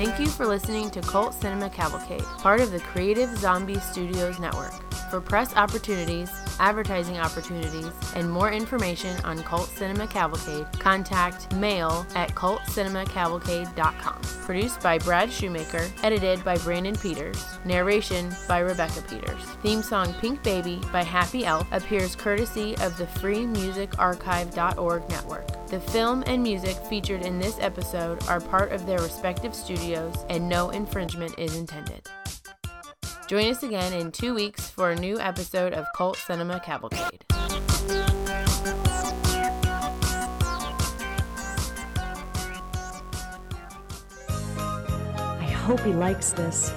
Thank 0.00 0.18
you 0.18 0.28
for 0.28 0.46
listening 0.46 0.90
to 0.92 1.02
Cult 1.02 1.34
Cinema 1.34 1.68
Cavalcade, 1.68 2.22
part 2.38 2.62
of 2.62 2.70
the 2.70 2.78
Creative 2.78 3.28
Zombie 3.36 3.78
Studios 3.80 4.38
Network. 4.38 4.72
For 5.10 5.20
press 5.20 5.54
opportunities, 5.56 6.30
advertising 6.60 7.18
opportunities, 7.18 7.90
and 8.14 8.30
more 8.30 8.52
information 8.52 9.16
on 9.24 9.42
Cult 9.42 9.68
Cinema 9.70 10.06
Cavalcade, 10.06 10.66
contact 10.78 11.52
mail 11.54 12.06
at 12.14 12.34
cultcinemacavalcade.com. 12.34 14.22
Produced 14.44 14.80
by 14.80 14.98
Brad 14.98 15.32
Shoemaker, 15.32 15.86
edited 16.02 16.44
by 16.44 16.56
Brandon 16.58 16.96
Peters, 16.96 17.44
narration 17.64 18.34
by 18.46 18.60
Rebecca 18.60 19.02
Peters. 19.08 19.42
Theme 19.62 19.82
song 19.82 20.12
Pink 20.14 20.42
Baby 20.42 20.80
by 20.92 21.02
Happy 21.02 21.44
Elf 21.44 21.66
appears 21.72 22.14
courtesy 22.14 22.76
of 22.78 22.96
the 22.96 23.06
freemusicarchive.org 23.06 25.08
network. 25.08 25.68
The 25.68 25.80
film 25.80 26.24
and 26.26 26.42
music 26.42 26.76
featured 26.88 27.22
in 27.22 27.38
this 27.38 27.58
episode 27.60 28.22
are 28.28 28.40
part 28.40 28.72
of 28.72 28.86
their 28.86 29.00
respective 29.00 29.54
studios, 29.54 30.24
and 30.28 30.48
no 30.48 30.70
infringement 30.70 31.38
is 31.38 31.56
intended. 31.56 32.08
Join 33.30 33.46
us 33.48 33.62
again 33.62 33.92
in 33.92 34.10
two 34.10 34.34
weeks 34.34 34.68
for 34.70 34.90
a 34.90 34.96
new 34.96 35.20
episode 35.20 35.72
of 35.72 35.86
Cult 35.94 36.16
Cinema 36.16 36.58
Cavalcade. 36.58 37.24
I 45.38 45.44
hope 45.44 45.78
he 45.82 45.92
likes 45.92 46.32
this. 46.32 46.74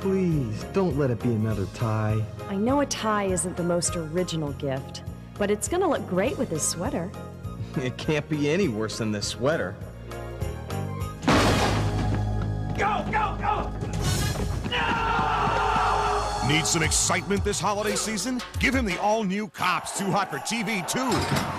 Please, 0.00 0.64
don't 0.72 0.96
let 0.96 1.10
it 1.10 1.20
be 1.20 1.28
another 1.28 1.66
tie. 1.74 2.24
I 2.48 2.56
know 2.56 2.80
a 2.80 2.86
tie 2.86 3.24
isn't 3.24 3.58
the 3.58 3.62
most 3.62 3.96
original 3.96 4.52
gift, 4.52 5.02
but 5.36 5.50
it's 5.50 5.68
gonna 5.68 5.90
look 5.90 6.08
great 6.08 6.38
with 6.38 6.48
his 6.48 6.62
sweater. 6.62 7.12
It 7.76 7.98
can't 7.98 8.26
be 8.30 8.48
any 8.48 8.68
worse 8.68 8.96
than 8.96 9.12
this 9.12 9.28
sweater. 9.28 9.76
Need 16.48 16.64
some 16.64 16.84
excitement 16.84 17.42
this 17.42 17.58
holiday 17.58 17.96
season? 17.96 18.40
Give 18.60 18.72
him 18.72 18.84
the 18.84 19.00
all-new 19.00 19.48
Cops 19.48 19.98
Too 19.98 20.12
Hot 20.12 20.30
for 20.30 20.38
TV 20.38 20.86
2. 20.88 21.00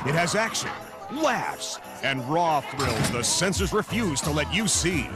It 0.09 0.15
has 0.15 0.33
action, 0.33 0.69
laughs, 1.11 1.77
and 2.03 2.23
raw 2.29 2.61
thrills 2.61 3.11
the 3.11 3.21
censors 3.21 3.73
refuse 3.73 4.21
to 4.21 4.31
let 4.31 4.53
you 4.53 4.65
see. 4.65 5.09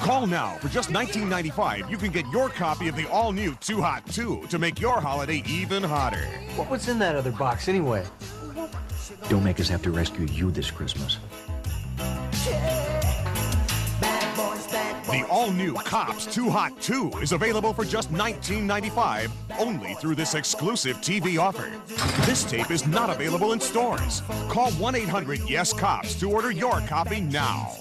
Call 0.00 0.26
now. 0.26 0.56
For 0.60 0.68
just 0.68 0.88
$19.95, 0.88 1.90
you 1.90 1.98
can 1.98 2.10
get 2.10 2.26
your 2.28 2.48
copy 2.48 2.88
of 2.88 2.96
the 2.96 3.10
all-new 3.10 3.56
Too 3.56 3.82
Hot 3.82 4.06
2 4.06 4.46
to 4.48 4.58
make 4.58 4.80
your 4.80 5.02
holiday 5.02 5.42
even 5.46 5.82
hotter. 5.82 6.24
What 6.56 6.70
was 6.70 6.88
in 6.88 6.98
that 7.00 7.14
other 7.14 7.32
box 7.32 7.68
anyway? 7.68 8.06
Don't 9.28 9.44
make 9.44 9.60
us 9.60 9.68
have 9.68 9.82
to 9.82 9.90
rescue 9.90 10.24
you 10.28 10.50
this 10.50 10.70
Christmas. 10.70 11.18
The 15.10 15.26
all-new 15.28 15.74
Cops 15.74 16.24
Too 16.24 16.48
Hot 16.48 16.80
2 16.80 17.14
is 17.20 17.32
available 17.32 17.74
for 17.74 17.84
just 17.84 18.12
$19.95 18.12 19.28
only 19.58 19.94
through 19.94 20.14
this 20.14 20.36
exclusive 20.36 20.98
TV 20.98 21.36
offer. 21.36 21.68
This 22.26 22.44
tape 22.44 22.70
is 22.70 22.86
not 22.86 23.10
available 23.10 23.52
in 23.52 23.58
stores. 23.58 24.22
Call 24.48 24.70
1-800-YES-COPS 24.72 26.14
to 26.20 26.30
order 26.30 26.52
your 26.52 26.80
copy 26.82 27.20
now. 27.20 27.72